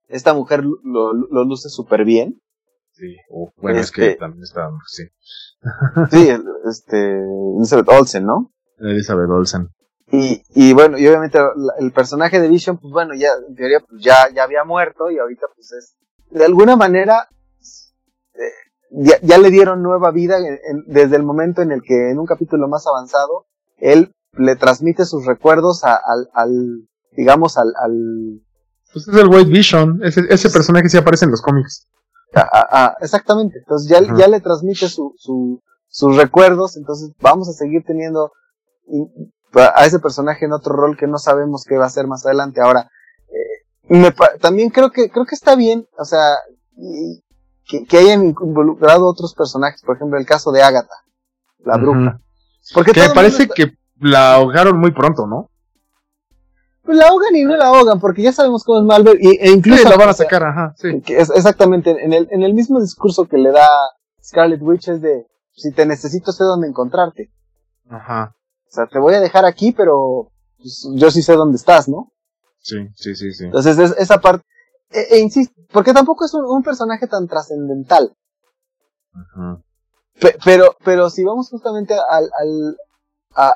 [0.08, 2.40] Esta mujer lo, lo luce súper bien.
[2.92, 3.16] Sí,
[3.56, 5.04] bueno, es que este también está, sí.
[6.10, 6.28] sí,
[6.68, 7.18] este,
[7.56, 8.52] Elizabeth Olsen, ¿no?
[8.80, 9.68] Elizabeth Olsen.
[10.12, 11.38] Y, y bueno, y obviamente
[11.78, 15.18] el personaje de Vision, pues bueno, ya en teoría pues ya, ya había muerto y
[15.18, 15.96] ahorita pues es,
[16.30, 17.28] de alguna manera,
[18.34, 20.38] eh, ya, le dieron nueva vida
[20.86, 25.26] desde el momento en el que en un capítulo más avanzado, él le transmite sus
[25.26, 28.42] recuerdos al, al digamos, al, al...
[28.92, 31.86] Pues es el White Vision, ese, ese personaje sí aparece en los cómics.
[33.00, 38.32] exactamente, entonces ya, ya le transmite su, su, sus recuerdos, entonces vamos a seguir teniendo
[39.54, 42.60] a ese personaje en otro rol que no sabemos qué va a ser más adelante.
[42.60, 42.90] Ahora,
[43.28, 46.36] eh, también creo que, creo que está bien, o sea,
[47.66, 50.94] que, hayan involucrado otros personajes, por ejemplo, el caso de Agatha,
[51.58, 52.20] la bruja.
[52.74, 55.50] Porque me parece que la ahogaron muy pronto, ¿no?
[56.82, 59.50] Pues la ahogan y no la ahogan, porque ya sabemos cómo es Malver, y, e
[59.50, 61.02] incluso la van a sacar, ajá, sí.
[61.08, 63.68] exactamente, en el, en el mismo discurso que le da
[64.22, 67.30] Scarlet Witch es de, si te necesito sé dónde encontrarte.
[67.88, 68.34] Ajá.
[68.70, 72.12] O sea, te voy a dejar aquí, pero pues, yo sí sé dónde estás, ¿no?
[72.58, 73.46] Sí, sí, sí, sí.
[73.46, 74.44] Entonces, esa parte,
[74.90, 78.14] e, e, insisto, porque tampoco es un, personaje tan trascendental.
[79.12, 79.60] Ajá.
[80.44, 82.76] pero, pero si vamos justamente al, al,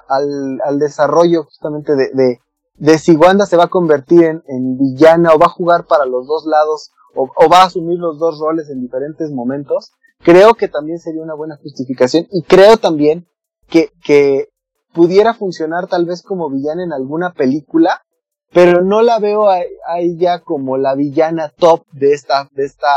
[0.09, 2.41] al, al desarrollo justamente de, de,
[2.75, 6.07] de, si Wanda se va a convertir en, en, villana o va a jugar para
[6.07, 9.93] los dos lados o, o va a asumir los dos roles en diferentes momentos,
[10.25, 13.29] creo que también sería una buena justificación y creo también
[13.69, 14.49] que, que
[14.95, 18.03] pudiera funcionar tal vez como villana en alguna película,
[18.53, 22.89] pero no la veo a, a ella como la villana top de esta, de esta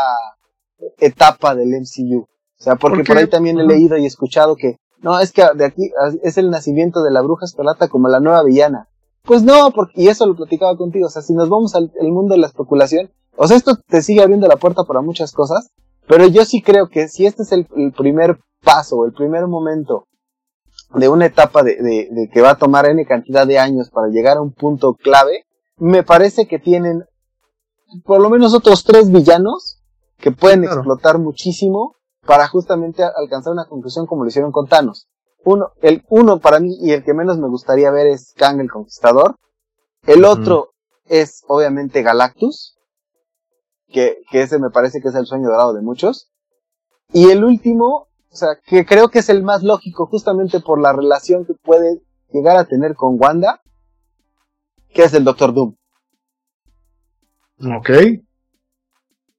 [1.00, 2.22] etapa del MCU.
[2.22, 5.44] O sea, porque ¿Por, por ahí también he leído y escuchado que, no, es que
[5.56, 5.92] de aquí
[6.24, 8.88] es el nacimiento de la bruja escarlata como la nueva villana.
[9.24, 12.34] Pues no, porque, y eso lo platicaba contigo, o sea, si nos vamos al mundo
[12.34, 15.70] de la especulación, o sea, esto te sigue abriendo la puerta para muchas cosas,
[16.08, 20.08] pero yo sí creo que si este es el, el primer paso, el primer momento
[20.94, 24.08] de una etapa de, de, de, que va a tomar N cantidad de años para
[24.08, 25.46] llegar a un punto clave,
[25.78, 27.04] me parece que tienen
[28.04, 29.82] por lo menos otros tres villanos
[30.18, 30.78] que pueden claro.
[30.78, 35.08] explotar muchísimo para justamente alcanzar una conclusión como lo hicieron con Thanos.
[35.46, 38.70] Uno, el uno para mí y el que menos me gustaría ver es Kang el
[38.70, 39.38] Conquistador.
[40.06, 40.72] El otro
[41.06, 41.14] mm.
[41.14, 42.78] es obviamente Galactus,
[43.88, 46.30] que, que ese me parece que es el sueño dorado de muchos.
[47.14, 48.07] Y el último,
[48.38, 52.58] sea, que creo que es el más lógico justamente por la relación que puede llegar
[52.58, 53.62] a tener con Wanda,
[54.90, 55.76] que es el Doctor Doom.
[57.78, 57.90] Ok.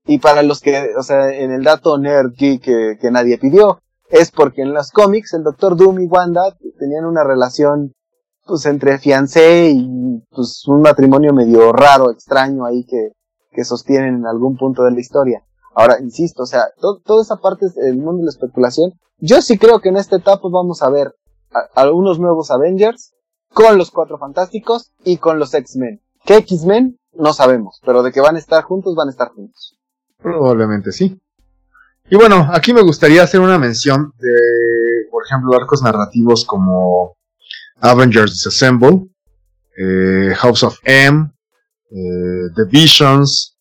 [0.07, 3.81] Y para los que, o sea, en el dato nerd geek que, que nadie pidió,
[4.11, 7.93] es porque en los cómics el Doctor Doom y Wanda tenían una relación,
[8.47, 13.13] pues, entre fiancé y, pues, un matrimonio medio raro, extraño ahí que,
[13.51, 15.45] que sostienen en algún punto de la historia.
[15.75, 19.59] Ahora, insisto, o sea, to toda esa parte del mundo de la especulación, yo sí
[19.59, 21.15] creo que en esta etapa vamos a ver
[21.75, 23.15] algunos nuevos Avengers
[23.53, 26.01] con los Cuatro Fantásticos y con los X-Men.
[26.25, 26.99] ¿Qué X-Men?
[27.13, 29.77] No sabemos, pero de que van a estar juntos, van a estar juntos.
[30.19, 31.21] Probablemente sí.
[32.11, 37.17] Y bueno, aquí me gustaría hacer una mención de, por ejemplo, arcos narrativos como
[37.81, 39.09] Avengers Disassemble,
[39.77, 41.31] eh, House of M,
[41.91, 43.58] eh, The Visions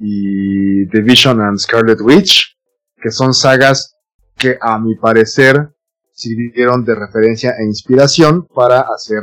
[0.00, 2.56] y The Vision and Scarlet Witch,
[2.96, 3.94] que son sagas
[4.36, 5.74] que a mi parecer
[6.12, 9.22] sirvieron de referencia e inspiración para hacer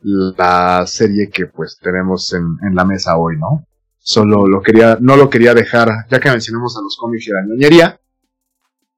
[0.00, 3.66] la serie que pues tenemos en, la mesa hoy, ¿no?
[3.98, 7.42] Solo lo quería, no lo quería dejar, ya que mencionamos a los cómics y la
[7.42, 8.00] ñoñería,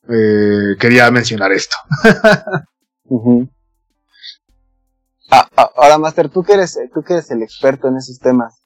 [0.09, 1.77] eh, quería mencionar esto.
[5.31, 8.61] ah, ah, ahora, Master, tú que, eres, tú que eres el experto en esos temas,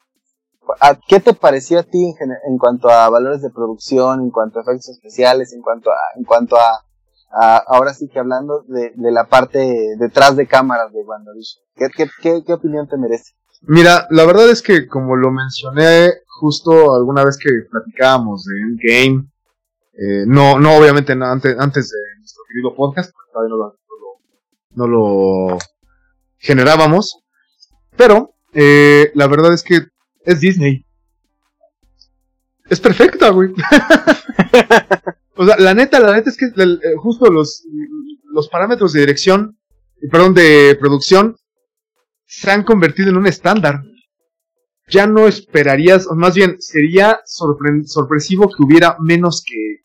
[1.08, 2.14] ¿qué te pareció a ti
[2.46, 6.24] en, cuanto a valores de producción, en cuanto a efectos especiales, en cuanto a, en
[6.24, 6.84] cuanto a,
[7.66, 11.64] ahora sí que hablando de, de, la parte detrás de cámaras de WandaVision?
[11.74, 13.32] ¿Qué, qué, opinión te merece?
[13.62, 19.28] Mira, la verdad es que como lo mencioné justo alguna vez que platicábamos de Endgame,
[19.94, 23.76] eh, no, no obviamente no, antes, antes de nuestro querido podcast, porque todavía no lo,
[24.74, 25.58] no lo, no lo
[26.38, 27.22] generábamos,
[27.96, 29.91] pero eh, la verdad es que
[30.24, 30.86] es Disney.
[32.68, 33.50] Es perfecta, güey.
[35.36, 37.64] o sea, la neta, la neta es que el, justo los,
[38.32, 39.58] los parámetros de dirección,
[40.10, 41.36] perdón, de producción
[42.26, 43.82] se han convertido en un estándar.
[44.88, 49.82] Ya no esperarías, o más bien sería sorpre sorpresivo que hubiera menos que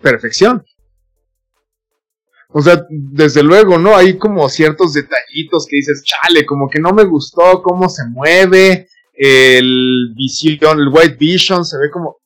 [0.00, 0.64] perfección.
[2.52, 3.96] O sea, desde luego, ¿no?
[3.96, 8.88] Hay como ciertos detallitos que dices, chale, como que no me gustó cómo se mueve,
[9.22, 12.16] el Vision, el White Vision se ve como,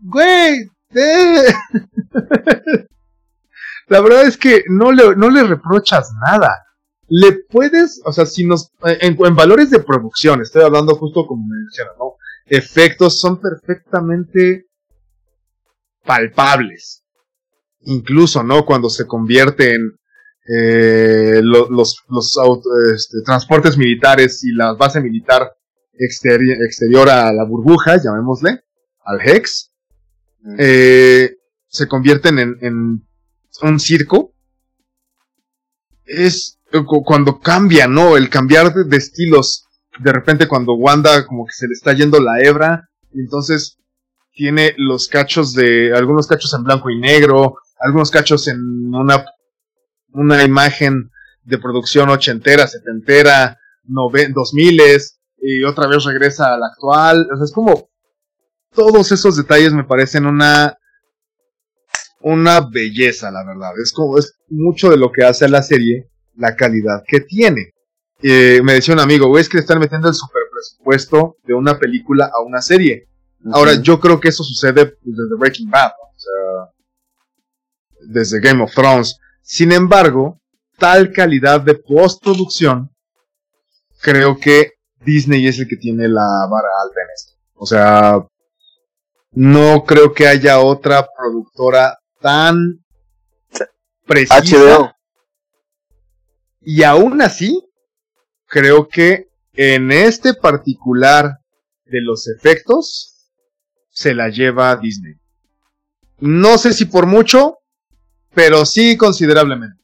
[0.00, 0.68] güey,
[3.88, 6.54] la verdad es que no le, no le reprochas nada
[7.14, 11.56] le puedes, o sea, si nos, en, valores de producción, estoy hablando justo como me
[11.58, 12.14] mencionan, ¿no?
[12.46, 14.64] Efectos son perfectamente
[16.06, 17.04] palpables.
[17.82, 18.64] Incluso, ¿no?
[18.64, 19.90] Cuando se convierte en
[20.48, 22.38] eh, lo, los, los
[22.94, 25.52] este, transportes militares y la base militar
[25.98, 28.60] exteri exterior a la burbuja, llamémosle,
[29.04, 29.72] al Hex,
[30.58, 31.36] eh,
[31.68, 33.06] se convierten en,
[33.62, 34.34] un circo.
[36.04, 36.58] Es
[37.04, 38.16] cuando cambia, ¿no?
[38.16, 39.66] El cambiar de, estilos.
[40.00, 42.88] De repente cuando Wanda como que se le está yendo la hebra.
[43.14, 43.78] Entonces
[44.32, 45.94] tiene los cachos de.
[45.94, 47.56] algunos cachos en blanco y negro.
[47.78, 49.24] Algunos cachos en una.
[50.12, 51.10] una imagen
[51.44, 55.18] de producción ochentera, setentera, dos miles.
[55.42, 57.28] Y otra vez regresa al actual.
[57.32, 57.90] O sea, es como.
[58.74, 60.78] Todos esos detalles me parecen una.
[62.20, 63.72] Una belleza, la verdad.
[63.82, 64.18] Es como.
[64.18, 67.74] Es mucho de lo que hace la serie la calidad que tiene.
[68.22, 71.54] Eh, me decía un amigo, güey, es que le están metiendo el super presupuesto de
[71.54, 73.08] una película a una serie.
[73.40, 73.56] Uh -huh.
[73.56, 75.90] Ahora, yo creo que eso sucede desde Breaking Bad.
[75.90, 76.72] O sea,
[78.06, 79.18] desde Game of Thrones.
[79.42, 80.40] Sin embargo,
[80.78, 82.90] tal calidad de postproducción,
[84.00, 84.72] creo que
[85.04, 87.32] Disney es el que tiene la vara alta en esto.
[87.54, 88.26] O sea,
[89.32, 92.84] no creo que haya otra productora tan
[94.06, 94.94] precisa.
[96.60, 97.60] Y aún así,
[98.46, 101.38] creo que en este particular
[101.84, 103.12] de los efectos,
[103.90, 105.14] se la lleva Disney.
[106.18, 107.58] No sé si por mucho,
[108.34, 109.81] pero sí considerablemente.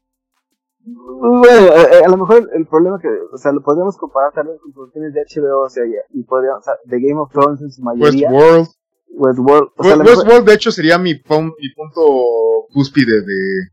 [1.21, 4.73] Bueno, eh, a, lo mejor el problema que, o sea, lo podríamos comparar también con
[4.73, 7.83] producciones de HBO, o sea, y podríamos, o sea, de Game of Thrones en su
[7.83, 8.31] mayoría.
[8.31, 8.69] Westworld.
[9.11, 9.69] Westworld.
[9.77, 13.69] O sea, Westworld, de hecho, sería mi, mi punto cúspide de,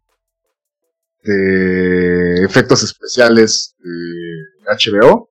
[1.23, 5.29] de efectos especiales de HBO.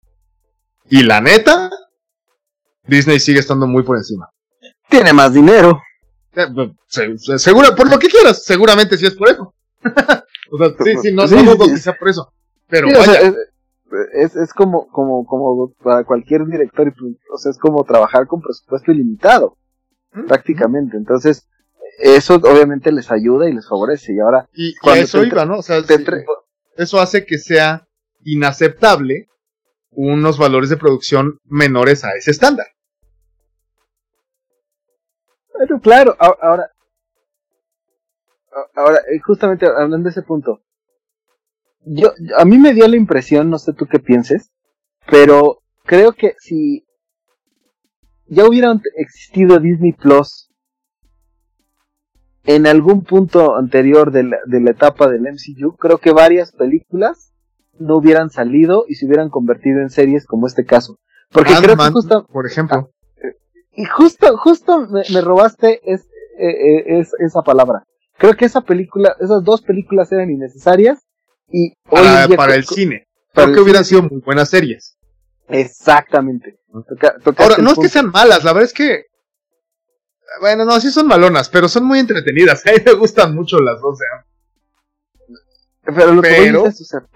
[0.90, 1.70] Y la neta,
[2.86, 4.28] Disney sigue estando muy por encima.
[4.88, 5.80] Tiene más dinero.
[6.36, 6.48] Eh,
[7.38, 9.54] seguro, por lo que quieras, seguramente sí es por eso.
[10.54, 12.32] o sea, sí, sí, no, sí, que sea por eso.
[12.68, 16.92] Pero es, es, como, como, como para cualquier director,
[17.32, 19.56] o sea, es como trabajar con presupuesto ilimitado,
[20.26, 20.96] prácticamente.
[20.96, 21.48] Entonces,
[21.98, 24.14] eso obviamente les ayuda y les favorece.
[24.14, 25.58] Y ahora, y, eso iba, ¿no?
[25.58, 25.82] O sea,
[26.76, 27.86] eso hace que sea
[28.24, 29.28] inaceptable
[29.90, 32.66] unos valores de producción menores a ese estándar.
[35.56, 36.70] Pero claro, ahora,
[38.74, 40.60] ahora, eh, justamente hablando de ese punto,
[41.86, 44.50] yo, a mí me dio la impresión, no sé tú qué pienses,
[45.10, 46.86] pero creo que si
[48.26, 50.50] ya hubiera existido Disney Plus
[52.44, 57.32] en algún punto anterior de la, de la etapa del MCU, creo que varias películas
[57.78, 60.98] no hubieran salido y se hubieran convertido en series como este caso.
[61.30, 62.76] Porque creo que justo, por ejemplo.
[62.76, 63.28] Ah,
[63.72, 66.02] y justo, justo me, robaste es,
[66.38, 67.84] eh, eh, es, esa palabra.
[68.24, 71.00] Creo que esa película, esas dos películas eran innecesarias
[71.50, 73.06] y para, para el cine.
[73.34, 74.96] Creo que hubieran sido muy buenas series.
[75.48, 76.58] Exactamente.
[77.36, 79.04] Ahora, no es que sean malas, la verdad es que
[80.40, 82.66] bueno, no, sí son malonas, pero son muy entretenidas.
[82.66, 83.98] A mí me gustan mucho las dos.
[84.00, 85.24] ¿eh?
[85.84, 87.06] Pero lo que dices, o sea,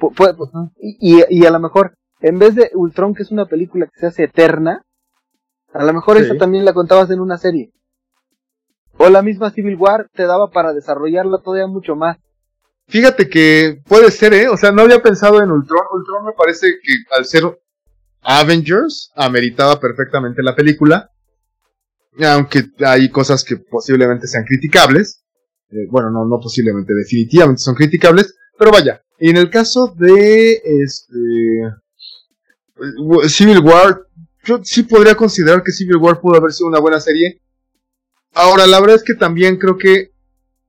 [0.78, 4.06] y, y, a lo mejor, en vez de Ultron, que es una película que se
[4.08, 4.82] hace eterna,
[5.72, 7.72] a lo mejor esa también la contabas en una serie.
[8.98, 12.18] O la misma Civil War te daba para desarrollarla todavía mucho más.
[12.88, 14.48] Fíjate que puede ser, ¿eh?
[14.48, 15.84] O sea, no había pensado en Ultron.
[15.92, 17.44] Ultron me parece que al ser
[18.22, 21.10] Avengers, ameritaba perfectamente la película.
[22.20, 25.22] Aunque hay cosas que posiblemente sean criticables.
[25.70, 28.34] Eh, bueno, no, no posiblemente, definitivamente son criticables.
[28.58, 31.18] Pero vaya, en el caso de este
[33.28, 34.00] Civil War,
[34.44, 37.40] yo sí podría considerar que Civil War pudo haber sido una buena serie.
[38.34, 40.10] Ahora, la verdad es que también creo que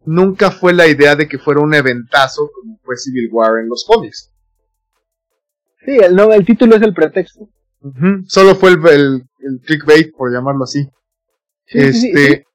[0.06, 3.86] nunca fue la idea de que fuera un eventazo como fue Civil War en los
[3.86, 4.32] cómics.
[5.86, 7.50] Sí, el, no, el título es el pretexto.
[8.28, 9.24] Solo fue el,
[9.66, 10.90] clickbait, por llamarlo así.
[11.68, 12.46] este,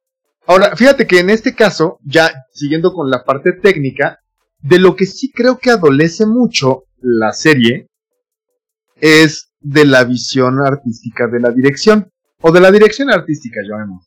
[0.47, 4.19] ahora, fíjate que en este caso, ya siguiendo con la parte técnica,
[4.59, 7.89] de lo que sí creo que adolece mucho la serie
[9.01, 14.07] es de la visión artística de la dirección, o de la dirección artística, llamemos.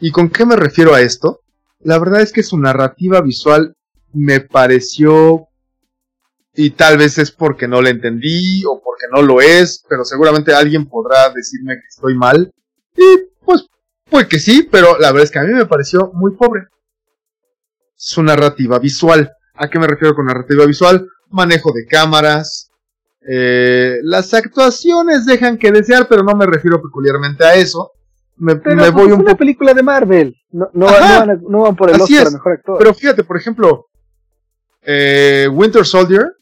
[0.00, 1.40] ¿Y con qué me refiero a esto?
[1.80, 3.74] La verdad es que su narrativa visual
[4.12, 5.48] me pareció,
[6.56, 10.54] y tal vez es porque no la entendí o porque no lo es, pero seguramente
[10.54, 12.50] alguien podrá decirme que estoy mal.
[12.96, 13.04] Y
[13.44, 13.66] pues,
[14.08, 16.62] pues que sí, pero la verdad es que a mí me pareció muy pobre.
[17.94, 19.30] Su narrativa visual.
[19.54, 21.06] ¿A qué me refiero con narrativa visual?
[21.28, 22.70] Manejo de cámaras.
[23.28, 27.92] Eh, las actuaciones dejan que desear, pero no me refiero peculiarmente a eso.
[28.38, 30.36] Me, me pues, voy un una película de Marvel.
[30.50, 32.78] No, no, van, no, van, por el Oscar mejor actor.
[32.78, 33.86] Pero fíjate, por ejemplo,
[34.82, 36.32] eh, Winter Soldier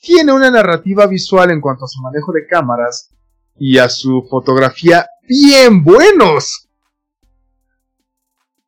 [0.00, 3.10] tiene una narrativa visual en cuanto a su manejo de cámaras
[3.56, 6.68] y a su fotografía bien buenos.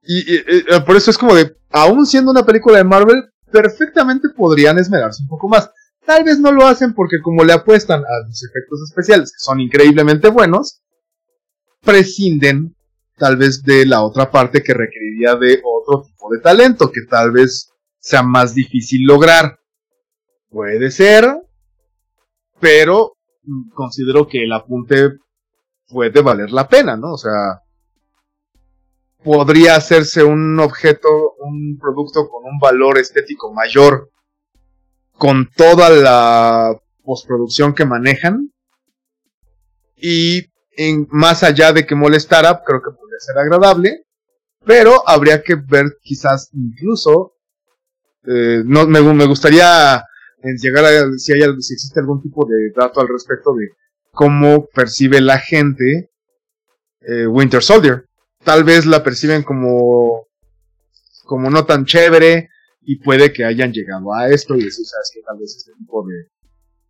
[0.02, 4.78] Y, y por eso es como de, aún siendo una película de Marvel, perfectamente podrían
[4.78, 5.70] esmerarse un poco más.
[6.04, 9.60] Tal vez no lo hacen porque como le apuestan a los efectos especiales, que son
[9.60, 10.82] increíblemente buenos,
[11.84, 12.74] prescinden
[13.16, 17.30] tal vez de la otra parte que requeriría de otro tipo de talento, que tal
[17.30, 19.58] vez sea más difícil lograr.
[20.48, 21.36] Puede ser,
[22.60, 23.16] pero
[23.74, 25.12] considero que el apunte
[25.88, 27.12] puede valer la pena, ¿no?
[27.12, 27.60] O sea,
[29.22, 31.08] podría hacerse un objeto,
[31.38, 34.10] un producto con un valor estético mayor
[35.16, 38.52] con toda la postproducción que manejan
[39.96, 40.42] y
[40.76, 44.04] en, más allá de que molestara, creo que podría ser agradable,
[44.64, 47.34] pero habría que ver quizás incluso
[48.26, 53.00] eh, no, me, gustaría eh, llegar a si, hay, si existe algún tipo de dato
[53.00, 53.68] al respecto de
[54.12, 56.10] cómo percibe la gente
[57.00, 58.06] eh, Winter Soldier.
[58.42, 60.26] Tal vez la perciben como,
[61.24, 62.48] como no tan chévere
[62.82, 66.06] y puede que hayan llegado a esto y decir, sabes que tal vez este tipo
[66.06, 66.28] de,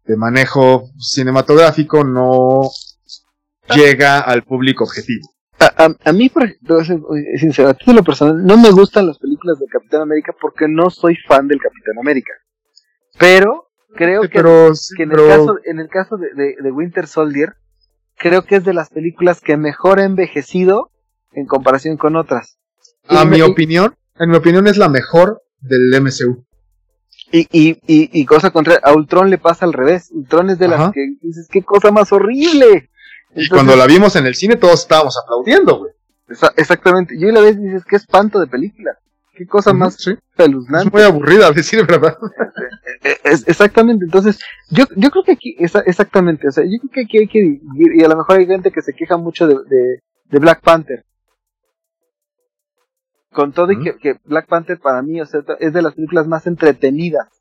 [0.04, 2.62] de manejo cinematográfico no
[3.74, 5.28] llega al público objetivo.
[5.58, 6.48] A, a, a mí, por
[7.38, 11.16] sincero, a lo personal, no me gustan las películas de Capitán América porque no soy
[11.28, 12.32] fan del Capitán América.
[13.18, 16.70] Pero creo que, Pero, que en, pero- el caso, en el caso de, de- de
[16.72, 17.54] Winter Soldier,
[18.16, 20.90] creo que es de las películas que mejor ha envejecido
[21.32, 22.58] en comparación con otras.
[23.08, 26.44] a mi opinión, en mi opinión es la mejor del MCU.
[27.32, 30.10] Y, y, y, y cosa contraria, a Ultron le pasa al revés.
[30.12, 32.90] Ultron es de las que dices, qué cosa más horrible.
[33.36, 35.92] Y cuando la vimos en el cine todos estábamos aplaudiendo, güey.
[36.28, 37.14] esa- exactamente.
[37.16, 38.96] Y la vez dices, qué espanto de película.
[39.36, 40.12] Qué cosa más sí.
[40.30, 40.86] espeluznante.
[40.88, 42.16] Es muy aburrida, a decir verdad.
[43.06, 44.38] Eh, es- exactamente, entonces,
[44.70, 47.38] yo, yo creo que aquí, esa- exactamente, o sea, yo creo que aquí hay que
[47.38, 50.62] dividir, y a lo mejor hay gente que se queja mucho de, de, de Black
[50.62, 51.04] Panther.
[53.30, 56.46] Con todo y que Black Panther para mí, o sea, es de las películas más
[56.46, 57.33] entretenidas.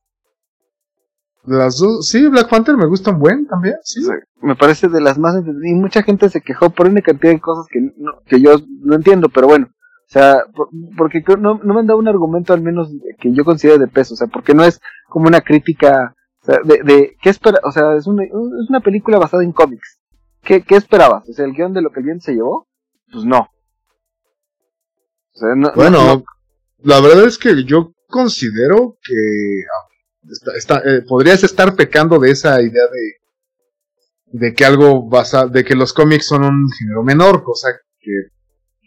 [1.46, 4.02] Las dos, sí, Black Panther me gusta un buen también, sí.
[4.02, 5.36] O sea, me parece de las más.
[5.64, 8.96] Y mucha gente se quejó por una cantidad de cosas que, no, que yo no
[8.96, 9.68] entiendo, pero bueno.
[9.70, 12.90] O sea, por- porque no, no me han dado un argumento al menos
[13.20, 14.80] que yo considero de peso, o sea, porque no es
[15.10, 17.60] como una crítica o sea, de, de ¿qué espera?
[17.64, 20.00] O sea, es una, es una película basada en cómics.
[20.44, 21.28] ¿Qué, ¿Qué esperabas?
[21.28, 22.68] O sea, el guion de lo que el viento se llevó,
[23.12, 23.40] pues no.
[25.34, 26.24] O sea, no- Bueno, no- no-
[26.84, 29.14] la verdad es que yo considero que
[30.30, 35.64] está- está- eh, podrías estar pecando de esa idea de, de que algo basa, de
[35.64, 37.70] que los cómics son un género menor, cosa
[38.00, 38.12] que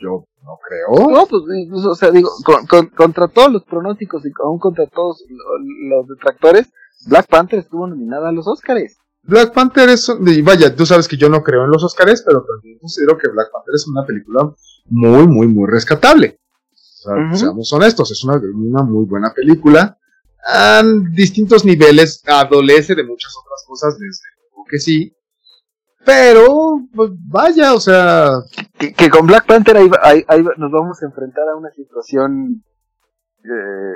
[0.03, 1.09] yo no creo.
[1.09, 4.87] No, pues, pues, o sea, digo, con- con- contra todos los pronósticos y aún contra
[4.87, 6.69] todos lo- los detractores,
[7.09, 8.97] Black Panther estuvo nominada a los Oscars.
[9.23, 12.45] Black Panther es, y vaya, tú sabes que yo no creo en los Oscars, pero
[12.45, 14.53] también considero que Black Panther es una película
[14.87, 16.39] muy, muy, muy rescatable.
[16.73, 17.37] O sea, Ujú.
[17.37, 19.99] Seamos honestos, es una, una muy buena película.
[20.49, 20.83] A
[21.13, 25.13] distintos niveles, adolece de muchas otras cosas, desde luego que sí.
[26.05, 28.31] Pero, pues, vaya, o sea,
[28.79, 32.63] Que, que con Black Panther ahí, ahí- ahí nos vamos a enfrentar a una situación
[33.45, 33.95] eh,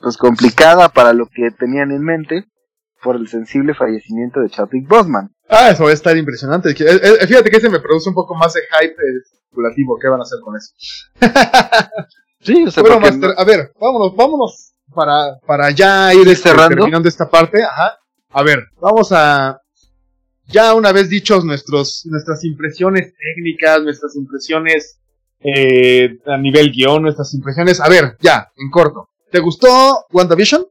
[0.00, 2.44] pues complicada para lo que tenían en mente
[3.02, 5.30] por el sensible fallecimiento de Chadwick Boseman.
[5.48, 6.70] ah, eso va a estar impresionante.
[6.70, 6.76] Eh,
[7.20, 9.98] eh, Fíjate que ese me produce un poco más de hype eh, especulativo.
[10.00, 10.72] ¿Qué van a hacer con eso?
[12.42, 16.50] Sí, o sea, Bueno, Master, no- a ver, vámonos, vámonos para, para ya ir este,
[16.50, 16.76] cerrando.
[16.76, 17.62] terminando esta parte.
[17.62, 17.98] Ajá.
[18.30, 19.58] A ver, vamos a.
[20.48, 24.98] Ya una vez dichos nuestros, nuestras impresiones técnicas, nuestras impresiones
[25.40, 27.80] eh, a nivel guion, nuestras impresiones.
[27.80, 29.08] A ver, ya, en corto.
[29.30, 30.66] ¿Te gustó WandaVision?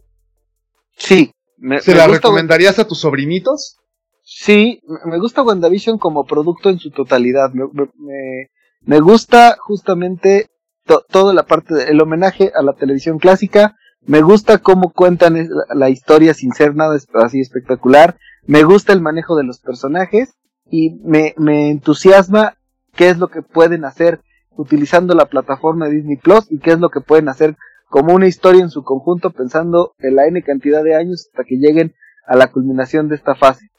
[0.97, 3.77] sí, me, ¿Se me la gusta, recomendarías a tus sobrinitos?
[4.23, 7.51] sí, me- gusta WandaVision como producto en su totalidad.
[7.53, 8.49] Me- me-
[8.81, 10.50] me gusta justamente
[10.91, 13.77] to- toda la parte del homenaje a la televisión clásica.
[14.05, 18.17] Me gusta cómo cuentan la, historia sin ser nada así espectacular.
[18.45, 20.33] Me gusta el manejo de los personajes
[20.69, 22.57] y me, me entusiasma
[22.95, 24.21] qué es lo que pueden hacer
[24.57, 27.55] utilizando la plataforma de Disney Plus y qué es lo que pueden hacer
[27.89, 31.55] como una historia en su conjunto pensando en la N cantidad de años hasta que
[31.57, 31.93] lleguen
[32.25, 33.69] a la culminación de esta fase.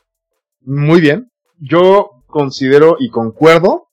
[0.61, 1.31] Muy bien.
[1.59, 3.89] Yo considero y concuerdo.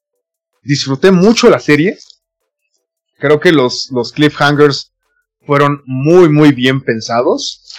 [0.62, 1.98] Disfruté mucho la serie.
[3.20, 4.94] Creo que los, los cliffhangers
[5.46, 7.74] fueron muy, muy bien pensados.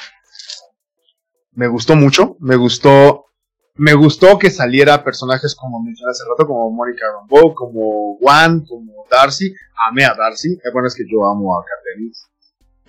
[1.52, 2.36] Me gustó mucho.
[2.40, 3.26] Me gustó.
[3.74, 9.06] Me gustó que saliera personajes como mencioné hace rato, como Mónica Rambeau, como Juan, como
[9.10, 9.54] Darcy.
[9.88, 10.58] Amé a Darcy.
[10.72, 12.26] Bueno, es que yo amo a Katniss.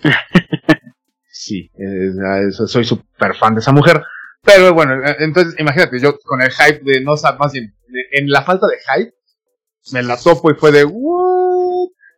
[1.30, 1.70] sí,
[2.66, 4.02] soy súper fan de esa mujer.
[4.42, 8.28] Pero bueno, eh, entonces imagínate, yo con el hype de no más bien, de- en
[8.28, 9.14] la falta de hype,
[9.92, 11.41] me la topo y fue de "What?".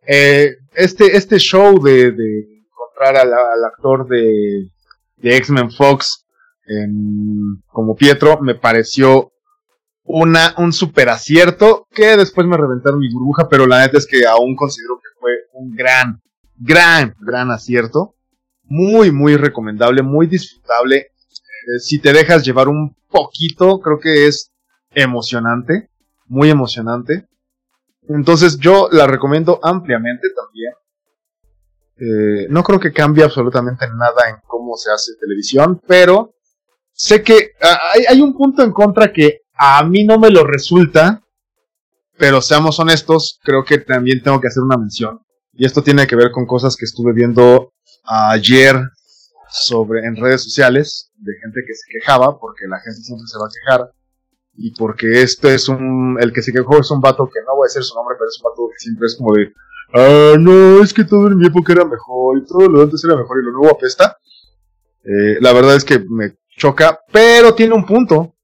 [0.07, 3.33] Eh, este, este show de, encontrar al,
[3.65, 4.69] actor de,
[5.17, 6.25] de X-Men Fox
[7.67, 9.31] como Pietro me pareció
[10.03, 14.25] una, un super acierto que después me reventaron mi burbuja, pero la neta es que
[14.25, 16.21] aún considero que fue un gran,
[16.57, 18.15] gran, gran acierto.
[18.63, 20.97] Muy, muy recomendable, muy disfrutable.
[20.97, 24.51] Eh, si te dejas llevar un poquito, creo que es
[24.91, 25.89] emocionante,
[26.27, 27.27] muy emocionante.
[28.09, 30.73] Entonces yo la recomiendo ampliamente también.
[31.97, 36.33] Eh, no creo que cambie absolutamente nada en cómo se hace televisión, pero
[36.91, 40.43] sé que ah, hay, hay un punto en contra que a mí no me lo
[40.43, 41.21] resulta,
[42.17, 45.21] pero seamos honestos, creo que también tengo que hacer una mención.
[45.53, 47.71] Y esto tiene que ver con cosas que estuve viendo
[48.03, 48.75] ayer
[49.49, 53.45] sobre en redes sociales de gente que se quejaba porque la gente siempre se va
[53.45, 53.91] a quejar
[54.57, 57.65] y porque este es un el que se quejó es un vato que no voy
[57.65, 59.53] a decir su nombre pero es un vato que siempre es como de
[59.93, 63.15] ah no es que todo en mi época era mejor y todo lo antes era
[63.15, 64.17] mejor y lo nuevo apesta
[65.05, 68.35] eh, la verdad es que me choca pero tiene un punto.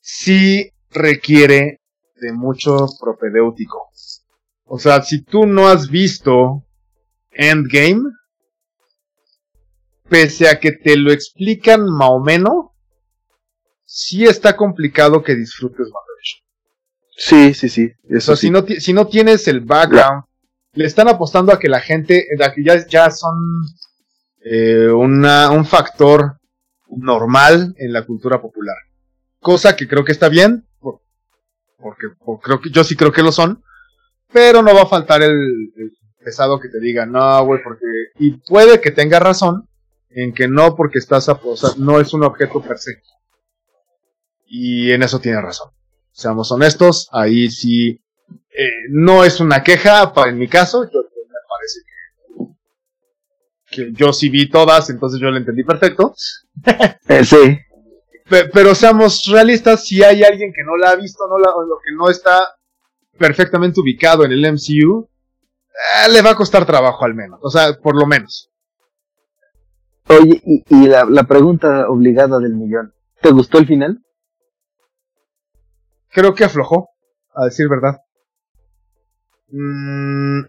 [0.00, 1.80] Sí requiere
[2.16, 3.88] de mucho propedéutico.
[4.64, 6.64] O sea si tú no has visto
[7.30, 8.02] Endgame
[10.08, 12.66] pese a que te lo explican más o menos,
[13.86, 16.42] sí está complicado que disfrutes WandaVision.
[17.16, 17.92] Sí, sí, sí.
[18.10, 20.24] Eso o sea, si, no, si no tienes el background,
[20.74, 23.62] le están apostando a que la gente, a que ya, ya son
[24.44, 26.38] eh, una, un factor
[26.88, 28.76] normal en la cultura popular.
[29.40, 30.66] Cosa que creo que está bien,
[31.78, 32.08] porque,
[32.42, 33.62] creo que yo sí creo que lo son,
[34.32, 37.86] pero no va a faltar el, el pesado que te diga, no, güey, porque...
[38.18, 39.68] Y puede que tenga razón,
[40.10, 43.02] en que no porque estás a, o sea, no es un objeto per se.
[44.46, 45.70] Y en eso tiene razón.
[46.12, 48.00] Seamos honestos, ahí sí
[48.58, 51.80] eh, no es una queja para en mi caso, yo, me parece
[53.70, 56.14] que, yo sí vi todas, entonces yo la entendí perfecto.
[57.08, 57.58] Eh, sí.
[58.28, 61.94] Pero, seamos realistas, si hay alguien que no la ha visto, no la, o que
[61.96, 62.56] no está
[63.16, 65.08] perfectamente ubicado en el MCU,
[65.68, 68.50] eh, le va a costar trabajo al menos, o sea, por lo menos.
[70.08, 74.04] Oye, y, la, la, pregunta obligada del millón, ¿te gustó el final?
[76.16, 76.88] Creo que aflojó,
[77.34, 78.00] a decir verdad.
[79.48, 80.46] Mm,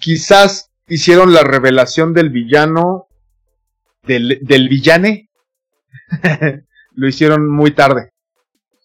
[0.00, 3.08] quizás hicieron la revelación del villano,
[4.02, 5.28] del, del villane,
[6.94, 8.14] lo hicieron muy tarde,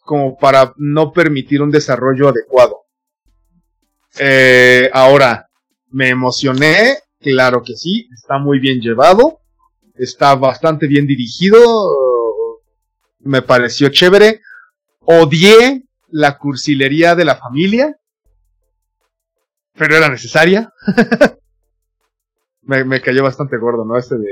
[0.01, 2.81] como para no permitir un desarrollo adecuado.
[4.19, 5.49] Eh, ahora,
[5.91, 9.39] me emocioné, claro que sí, está muy bien llevado
[9.97, 11.59] está bastante bien dirigido,
[13.19, 14.41] me pareció chévere.
[15.09, 17.97] Odié la cursilería de la familia,
[19.73, 20.71] pero era necesaria.
[22.61, 23.97] me, cayó bastante gordo, ¿no?
[23.97, 24.27] Este del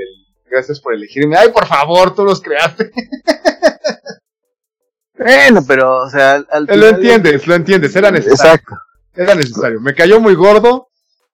[0.50, 1.36] gracias por elegirme.
[1.36, 2.90] Ay, por favor, tú los creaste.
[5.18, 8.54] bueno, pero, o sea, al Lo entiendes, lo entiendes, era necesario.
[8.54, 8.76] Exacto.
[9.14, 9.80] Era necesario.
[9.80, 10.88] Me cayó muy gordo,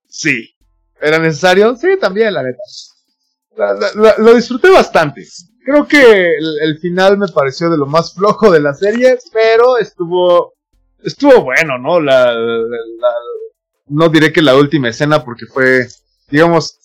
[0.09, 0.55] sí.
[1.01, 1.75] ¿Era necesario?
[1.75, 2.61] Sí, también, la neta
[3.57, 5.27] lo disfruté bastante.
[5.65, 10.55] Creo que el, final me pareció de lo más flojo de la serie, pero estuvo
[11.05, 12.01] estuvo bueno, ¿no?
[12.01, 12.35] La,
[13.87, 15.87] no diré que la última escena porque fue,
[16.29, 16.79] digamos,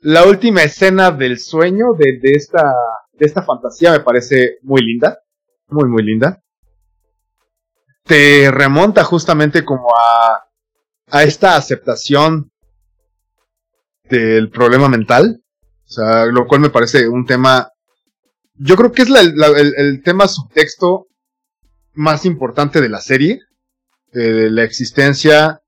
[0.00, 2.74] la última escena del sueño de, de esta
[3.12, 5.20] de esta fantasía me parece muy linda,
[5.68, 6.42] muy muy linda.
[8.02, 10.44] Te remonta justamente como a
[11.10, 12.50] a esta aceptación
[14.04, 15.43] del problema mental
[15.86, 17.70] o sea, lo cual me parece un tema.
[18.54, 21.06] Yo creo que es el, tema subtexto
[21.92, 23.40] más importante de la serie.
[24.12, 25.60] Eh, la existencia,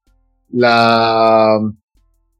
[0.48, 1.58] la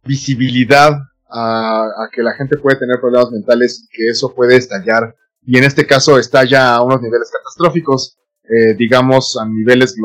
[0.05, 0.93] visibilidad
[1.29, 5.15] a, que la gente puede tener problemas mentales y que eso puede estallar.
[5.43, 9.97] Y en este caso estalla a unos niveles catastróficos, eh, digamos, a niveles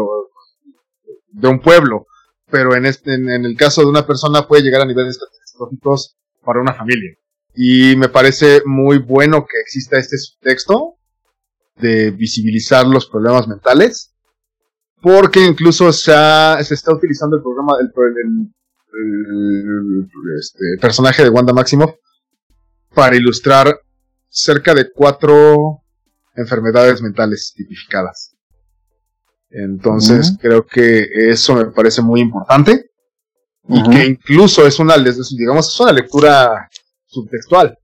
[1.30, 2.08] de un pueblo.
[2.50, 6.60] Pero en, este, en el caso de una persona puede llegar a niveles catastróficos para
[6.60, 7.16] una familia.
[7.54, 10.96] Y me parece muy bueno que exista este subtexto
[11.76, 14.14] de visibilizar los problemas mentales.
[15.02, 16.14] Porque incluso se,
[16.64, 18.52] se está utilizando el programa, el,
[20.38, 21.96] este, personaje de Wanda Maximoff
[22.94, 23.80] para ilustrar
[24.30, 25.82] cerca de cuatro
[26.36, 28.36] enfermedades mentales tipificadas.
[29.50, 32.92] Entonces creo que eso me parece muy importante
[33.68, 36.70] y que incluso es una, digamos, es una lectura
[37.12, 37.78] subtextual.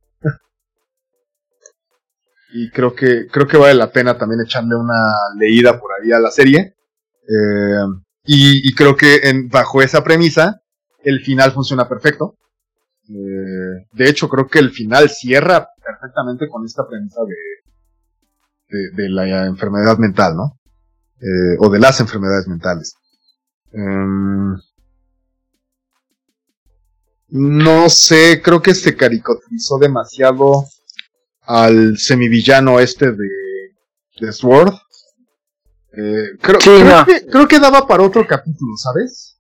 [2.54, 6.20] y creo que, creo que vale la pena también echarle una leída por ahí a
[6.20, 6.76] la serie.
[7.28, 7.86] Eh,
[8.30, 10.62] y, creo que en, bajo esa premisa,
[11.04, 12.36] el final funciona perfecto.
[13.10, 17.22] Eh, de hecho, creo que el final cierra perfectamente con esta premisa
[18.70, 20.60] de, de, la enfermedad mental, ¿no?
[21.22, 22.95] Eh, o de las enfermedades mentales.
[23.72, 24.58] Em,
[27.30, 30.66] no sé, creo que se caricaturizó demasiado
[31.41, 33.30] al semivillano este de,
[34.20, 34.74] de Sword.
[35.94, 39.40] Eh, creo, que, creo que daba para otro capítulo, ¿sabes?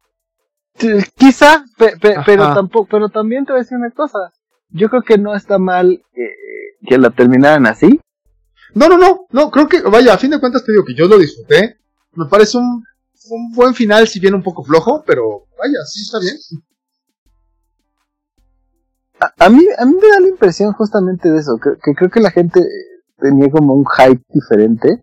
[1.15, 4.31] Quizá, pero tampoco, pero también te voy a decir una cosa.
[4.69, 7.99] Yo creo que no está mal eh, que la terminaran así.
[8.73, 11.07] No, no, no, no, creo que, vaya, a fin de cuentas te digo que yo
[11.07, 11.77] lo disfruté.
[12.13, 12.83] Me parece un,
[13.29, 16.35] un buen final, si bien un poco flojo, pero vaya, sí está bien.
[19.39, 22.31] A mí, a mí me da la impresión justamente de eso, que, creo que la
[22.31, 22.61] gente
[23.17, 25.01] tenía como un hype diferente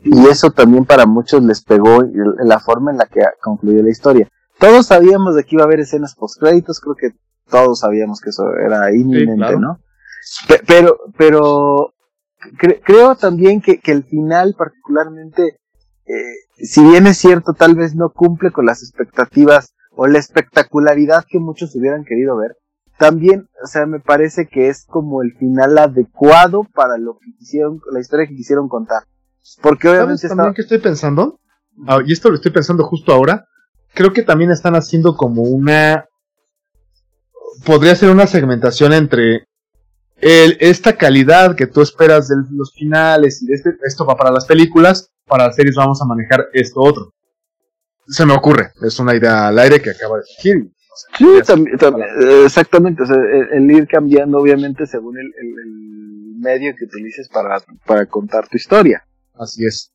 [0.00, 4.28] y eso también para muchos les pegó la forma en la que concluyó la historia.
[4.58, 7.16] Todos sabíamos de que iba a haber escenas post créditos, creo que
[7.48, 9.78] todos sabíamos que eso era inminente, ¿no?
[10.66, 11.94] Pero, pero
[12.84, 15.58] creo también que, que el final particularmente,
[16.06, 21.24] eh, si bien es cierto, tal vez no cumple con las expectativas o la espectacularidad
[21.28, 22.56] que muchos hubieran querido ver,
[22.98, 27.80] también, o sea, me parece que es como el final adecuado para lo que quisieron,
[27.92, 29.04] la historia que quisieron contar.
[29.62, 31.38] Porque obviamente ¿Sabes también que estoy pensando?
[31.86, 33.46] Ah, y esto lo estoy pensando justo ahora.
[33.94, 36.06] Creo que también están haciendo como una
[37.64, 39.46] podría ser una segmentación entre
[40.16, 44.46] el, esta calidad que tú esperas de los finales y este, esto va para las
[44.46, 47.12] películas, para las series vamos a manejar esto otro.
[48.06, 50.70] Se me ocurre, es una idea al aire que acaba de surgir.
[51.18, 51.76] Sí, también,
[52.44, 53.16] exactamente, o sea,
[53.52, 55.32] el, ir cambiando obviamente según el,
[56.38, 59.04] medio que utilices para, para contar tu historia.
[59.34, 59.90] Así es.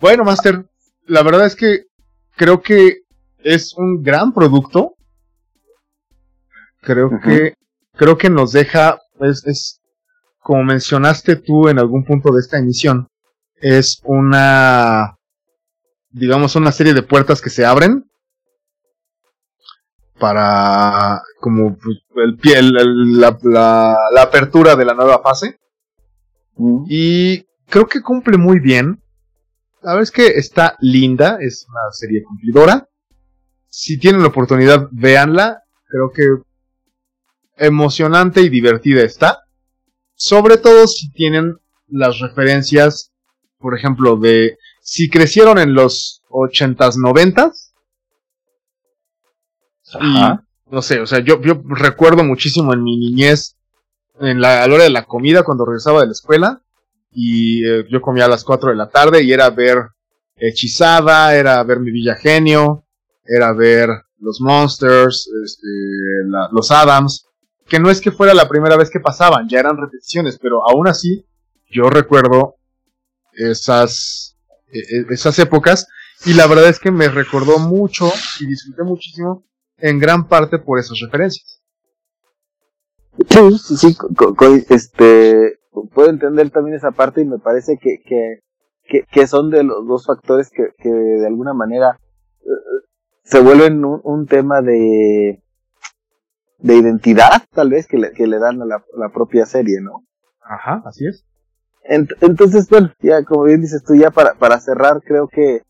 [0.00, 0.66] Bueno, Master,
[1.06, 1.86] la verdad es que
[2.36, 2.98] creo que
[3.38, 4.94] es un gran producto.
[6.82, 7.54] Creo que
[8.00, 9.80] creo que nos deja, es, es,
[10.38, 13.08] como mencionaste tú en algún punto de esta emisión,
[13.56, 15.16] es una,
[16.10, 18.09] digamos, una serie de puertas que se abren
[20.20, 25.58] para, como pues, el pie, la, la, apertura de la nueva fase.
[26.86, 29.02] Y creo que cumple muy bien.
[29.82, 32.86] La verdad es que está linda, es una serie cumplidora.
[33.66, 35.62] Si tienen la oportunidad, véanla.
[35.86, 36.22] Creo que
[37.56, 39.40] emocionante y divertida está.
[40.14, 41.56] Sobre todo si tienen
[41.88, 43.10] las referencias,
[43.58, 47.69] por ejemplo, de si crecieron en los 80s, 90s.
[50.00, 53.56] Y, no sé, o sea, yo, recuerdo muchísimo en mi niñez,
[54.20, 56.62] en la, a la hora de la comida, cuando regresaba de la escuela,
[57.12, 59.78] y eh, yo comía a las 4 de la tarde y era ver
[60.36, 62.84] Hechizada, era ver mi Villa Genio,
[63.24, 63.88] era ver
[64.20, 65.66] los Monsters, este,
[66.52, 67.26] los Adams,
[67.68, 70.88] que no es que fuera la primera vez que pasaban, ya eran repeticiones, pero aún
[70.88, 71.26] así
[71.70, 72.56] yo recuerdo
[73.32, 74.36] esas,
[74.72, 75.86] e, e, esas épocas
[76.24, 78.10] y la verdad es que me recordó mucho
[78.40, 79.44] y disfruté muchísimo
[79.80, 81.60] en gran parte por esas referencias.
[83.28, 83.96] Sí, sí, sí,
[84.70, 85.58] este,
[85.92, 90.06] puedo entender también esa parte y me parece que, que, que, son de los dos
[90.06, 91.98] factores que, que de alguna manera
[92.40, 92.86] eh,
[93.22, 95.42] se vuelven un tema de,
[96.58, 100.04] de identidad, tal vez, que le, que le dan a la, la propia serie, ¿no?
[100.42, 101.26] Ajá, así es.
[102.20, 105.62] entonces, bueno, ya como bien dices tú, ya para, para cerrar, creo que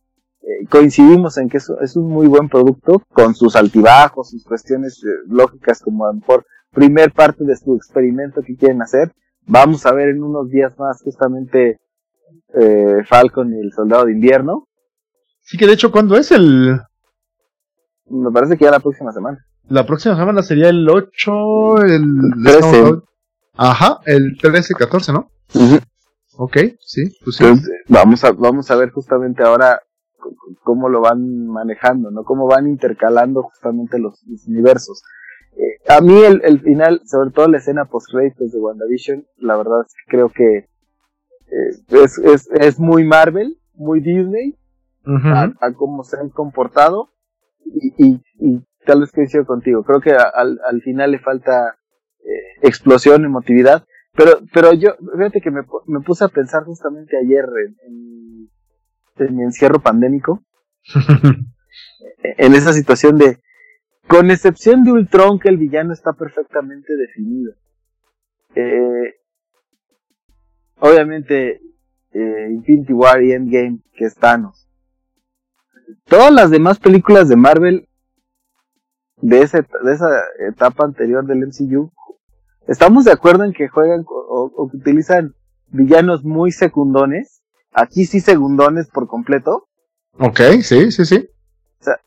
[0.43, 5.03] eh, coincidimos en que es, es, un muy buen producto, con sus altibajos, sus cuestiones
[5.05, 9.13] eh, lógicas, como a lo mejor primer parte de su experimento que quieren hacer.
[9.47, 11.81] Vamos a ver en unos días más justamente
[12.55, 14.67] eh, Falcon y el Soldado de Invierno.
[15.43, 16.81] Sí, que de hecho, ¿cuándo es el...?
[18.07, 19.45] Me parece que ya la próxima semana.
[19.69, 22.05] La próxima semana sería el 8, el
[22.45, 22.95] 13.
[23.55, 25.31] Ajá, el 13, 14, ¿no?
[26.37, 27.45] Ok, sí, pues sí.
[27.89, 29.81] vamos a, vamos a ver justamente ahora
[30.63, 32.25] cómo lo van manejando, ¿no?
[32.25, 35.03] Cómo van intercalando justamente los, universos.
[35.53, 39.81] Eh, a mí el, el, final, sobre todo la escena post-créditos de WandaVision, la verdad
[39.87, 44.57] es que creo que eh, es, es, es, muy Marvel, muy Disney,
[45.05, 47.11] a, cómo se han comportado
[47.65, 49.83] y, y, y tal vez coincido contigo.
[49.83, 51.77] Creo que al, al final le falta
[52.25, 53.85] eh, explosión, emotividad.
[54.13, 58.30] Pero, pero yo, fíjate que me, me puse a pensar justamente ayer en, en,
[59.29, 60.43] mi encierro pandémico.
[62.23, 63.39] en esa situación de,
[64.09, 67.55] con excepción de Ultron, que el villano está perfectamente definido.
[68.55, 69.15] Eh,
[70.79, 71.61] obviamente,
[72.13, 74.69] eh, Infinity War y Endgame, que es Thanos.
[76.07, 77.89] Todas las demás películas de Marvel
[79.17, 80.09] de, ese, de esa
[80.49, 81.93] etapa anterior del MCU,
[82.67, 85.35] estamos de acuerdo en que juegan o, que utilizan
[85.69, 87.40] villanos muy secundones,
[87.73, 89.69] aquí sí segundones por completo.
[90.19, 91.29] Ok, sí, sí, sí.
[91.81, 92.01] O sea,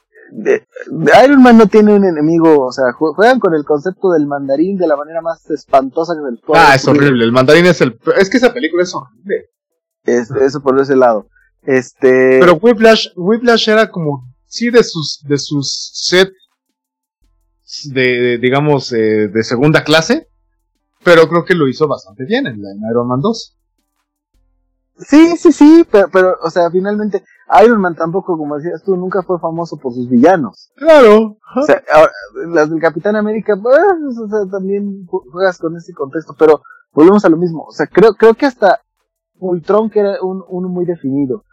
[1.23, 4.87] Iron Man no tiene un enemigo, o sea, juegan con el concepto del mandarín de
[4.87, 7.99] la manera más espantosa que del Ah, es horrible, el mandarín es el...
[8.17, 9.49] Es que esa película es horrible.
[10.03, 11.27] Es, eso por ese lado.
[11.63, 12.39] Este...
[12.39, 16.29] Pero Whiplash, Whiplash era como, sí, de sus, de sus set
[17.85, 20.29] de, digamos, eh, de segunda clase,
[21.03, 22.59] pero creo que lo hizo bastante bien en,
[22.89, 23.57] Iron Man 2.
[24.97, 27.23] Sí, sí, sí, pero, pero, o sea, finalmente,
[27.63, 30.71] Iron Man tampoco, como decías tú, nunca fue famoso por sus villanos.
[30.75, 31.37] Claro.
[31.55, 32.11] O sea, ahora,
[32.47, 33.77] las del Capitán América, pues,
[34.17, 36.61] o sea, también juegas con ese contexto, pero
[36.93, 37.63] volvemos a lo mismo.
[37.63, 38.81] O sea, creo, creo que hasta
[39.39, 41.43] Ultron, que era un, uno muy definido,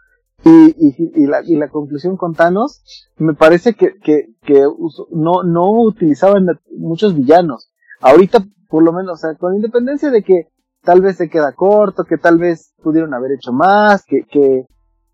[0.43, 2.83] y, y, y, la, y la conclusión con Thanos,
[3.17, 4.65] me parece que, que, que
[5.11, 7.71] no, no utilizaban muchos villanos.
[7.99, 10.50] Ahorita, por lo menos, o sea, con independencia de que
[10.83, 14.65] tal vez se queda corto, que tal vez pudieron haber hecho más, que, que,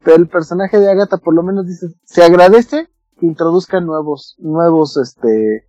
[0.04, 2.88] pero el personaje de Agatha por lo menos dice, se agradece
[3.20, 5.68] que introduzcan nuevos, nuevos, este,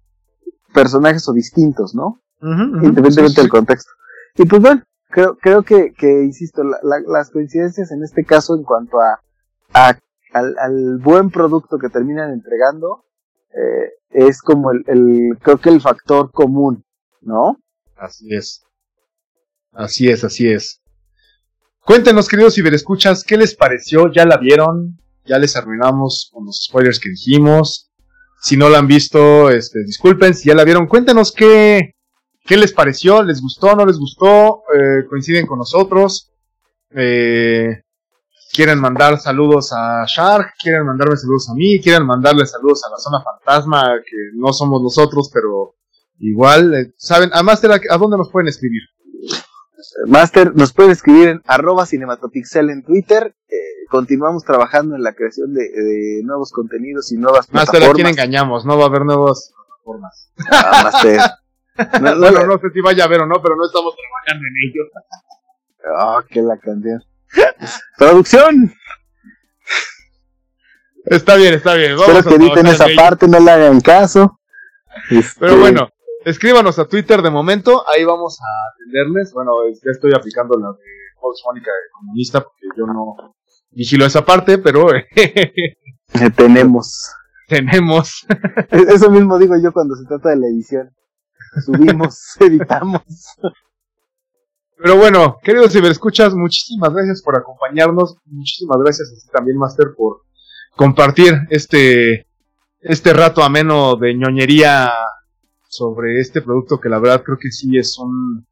[0.73, 2.21] personajes o distintos, ¿no?
[2.41, 3.91] Independientemente del contexto.
[4.37, 9.01] Y pues bueno, creo, creo que, que insisto, las coincidencias en este caso en cuanto
[9.01, 9.21] a,
[9.75, 9.99] a
[10.35, 13.07] al, al, buen producto que terminan entregando,
[13.51, 16.85] eh, es como el, el, creo que el factor común,
[17.23, 17.57] ¿no?
[17.97, 18.68] Así es.
[19.79, 20.81] Así es, así es.
[21.85, 24.11] Cuéntenos, queridos ciberescuchas, ¿qué les pareció?
[24.13, 24.99] ¿Ya la vieron?
[25.25, 27.89] ¿Ya les arruinamos con los spoilers que dijimos?
[28.41, 31.95] Si no la han visto, este, disculpen, si ya la vieron, cuéntenos qué,
[32.45, 34.65] qué les pareció, ¿les gustó, no les gustó?
[34.75, 36.33] Eh, ¿Coinciden con nosotros?
[36.91, 37.83] Eh,
[38.53, 40.55] ¿Quieren mandar saludos a Shark?
[40.61, 41.81] ¿Quieren mandarme saludos a mí?
[41.81, 43.93] ¿Quieren mandarle saludos a la zona fantasma?
[44.05, 45.77] Que no somos nosotros, pero
[46.19, 47.31] igual, eh, ¿saben?
[47.33, 48.83] A Master, ¿a dónde nos pueden escribir?
[50.07, 53.35] Master, nos pueden escribir en arroba cinematopixel en Twitter.
[53.49, 57.91] Eh, continuamos trabajando en la creación de, nuevos contenidos y nuevas Master, plataformas.
[57.91, 58.67] ¿a quién engañamos?
[58.67, 60.33] No va a haber nuevas plataformas.
[60.51, 61.21] Ah, Master.
[62.03, 64.83] no, no, sé si vaya a haber o no, pero no estamos trabajando en ello.
[65.97, 67.03] Oh, qué la canción.
[67.97, 68.73] ¡Producción!
[71.07, 71.97] Está bien, está bien.
[71.97, 74.41] Vamos Espero que editen esa parte, no le hagan caso.
[75.09, 75.89] Pero este, bueno,
[76.25, 79.33] Escríbanos a Twitter de momento, ahí vamos a atenderles.
[79.33, 80.85] Bueno, ya estoy aplicando la de
[81.21, 83.35] Fox Mónica de comunista porque yo no
[83.71, 84.89] vigilo esa parte, pero
[86.37, 87.15] tenemos.
[87.49, 88.27] Tenemos.
[88.71, 90.95] Eso mismo digo yo cuando se trata de la edición.
[91.65, 93.03] Subimos, editamos.
[94.77, 98.19] Pero bueno, queridos ciberescuchas, muchísimas gracias por acompañarnos.
[98.27, 100.25] Muchísimas gracias a también, Master, por
[100.77, 102.27] compartir este,
[102.81, 104.93] este rato ameno de ñoñería
[105.69, 108.47] sobre este producto que la verdad creo que sí es un,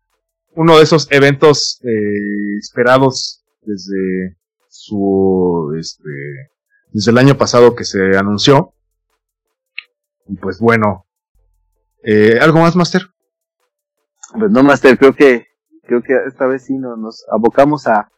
[0.54, 4.36] uno de esos eventos eh, esperados desde
[4.68, 6.10] su, este,
[6.92, 8.74] desde el año pasado que se anunció.
[10.28, 11.06] Y pues bueno,
[12.04, 13.02] eh, ¿algo más, Master?
[14.38, 15.46] Pues no, Master, creo que,
[15.84, 18.10] creo que esta vez sí nos abocamos a,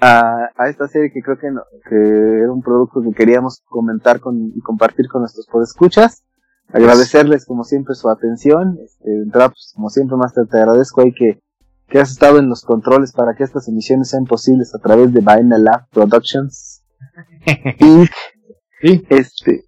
[0.00, 1.48] a, esta serie que creo que,
[1.88, 6.24] que era un producto que queríamos comentar con, y compartir con nuestros podescuchas
[6.72, 8.78] agradecerles como siempre su atención.
[8.82, 11.40] Este, pues, como siempre, Master, te agradezco ahí que,
[11.88, 15.20] que has estado en los controles para que estas emisiones sean posibles a través de
[15.20, 16.82] Vaina Lab Productions
[17.80, 18.10] Inc.
[18.82, 19.64] Este,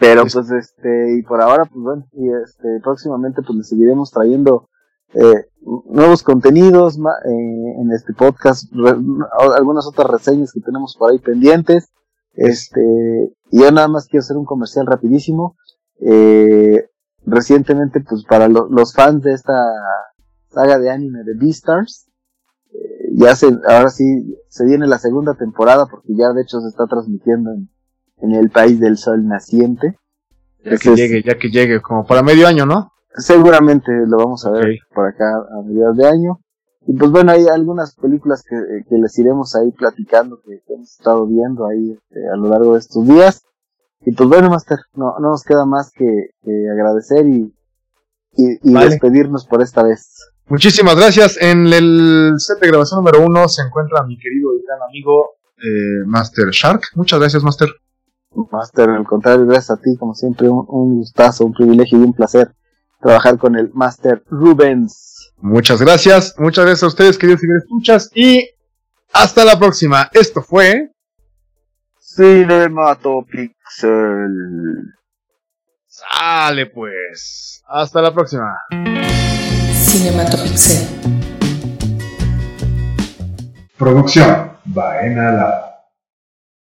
[0.00, 4.68] pero pues este, y por ahora, pues bueno, y este, próximamente pues les seguiremos trayendo
[5.14, 5.44] eh,
[5.86, 8.72] nuevos contenidos eh, en este podcast,
[9.56, 11.90] algunas otras reseñas que tenemos por ahí pendientes.
[12.32, 12.80] Este,
[13.50, 15.56] y yo nada más quiero hacer un comercial rapidísimo.
[16.00, 16.88] Eh,
[17.26, 19.62] recientemente, pues para los fans de esta
[20.48, 22.08] saga de anime de Beastars,
[22.72, 26.68] eh, ya se, ahora sí se viene la segunda temporada porque ya de hecho se
[26.68, 29.96] está transmitiendo en, el país del sol naciente.
[30.64, 32.92] Ya que llegue, ya que llegue, como para medio año, ¿no?
[33.14, 36.40] Seguramente lo vamos a ver por acá a mediados de año.
[36.86, 38.56] Y pues bueno, hay algunas películas que,
[38.88, 42.80] que les iremos ahí platicando que, hemos estado viendo ahí este, a lo largo de
[42.80, 43.44] estos días.
[44.02, 46.06] Y pues bueno, Master, no, no nos queda más que,
[46.72, 47.54] agradecer y,
[48.36, 50.16] y, despedirnos por esta vez.
[50.46, 51.36] Muchísimas gracias.
[51.40, 56.04] En el set de grabación número uno se encuentra mi querido y gran amigo eh,
[56.06, 56.82] Master Shark.
[56.94, 57.68] Muchas gracias, Master.
[58.50, 62.14] Master, al contrario, gracias a ti, como siempre, un, un gustazo, un privilegio y un
[62.14, 62.54] placer
[63.00, 65.32] trabajar con el Master Rubens.
[65.38, 68.48] Muchas gracias, muchas gracias a ustedes, queridos y escuchas, y
[69.12, 70.10] hasta la próxima.
[70.12, 70.92] Esto fue
[72.20, 73.54] Cinematopixel.
[75.86, 77.62] Sale pues.
[77.66, 78.58] Hasta la próxima.
[79.72, 80.86] Cinematopixel.
[83.78, 84.50] Producción.
[84.66, 85.69] Baena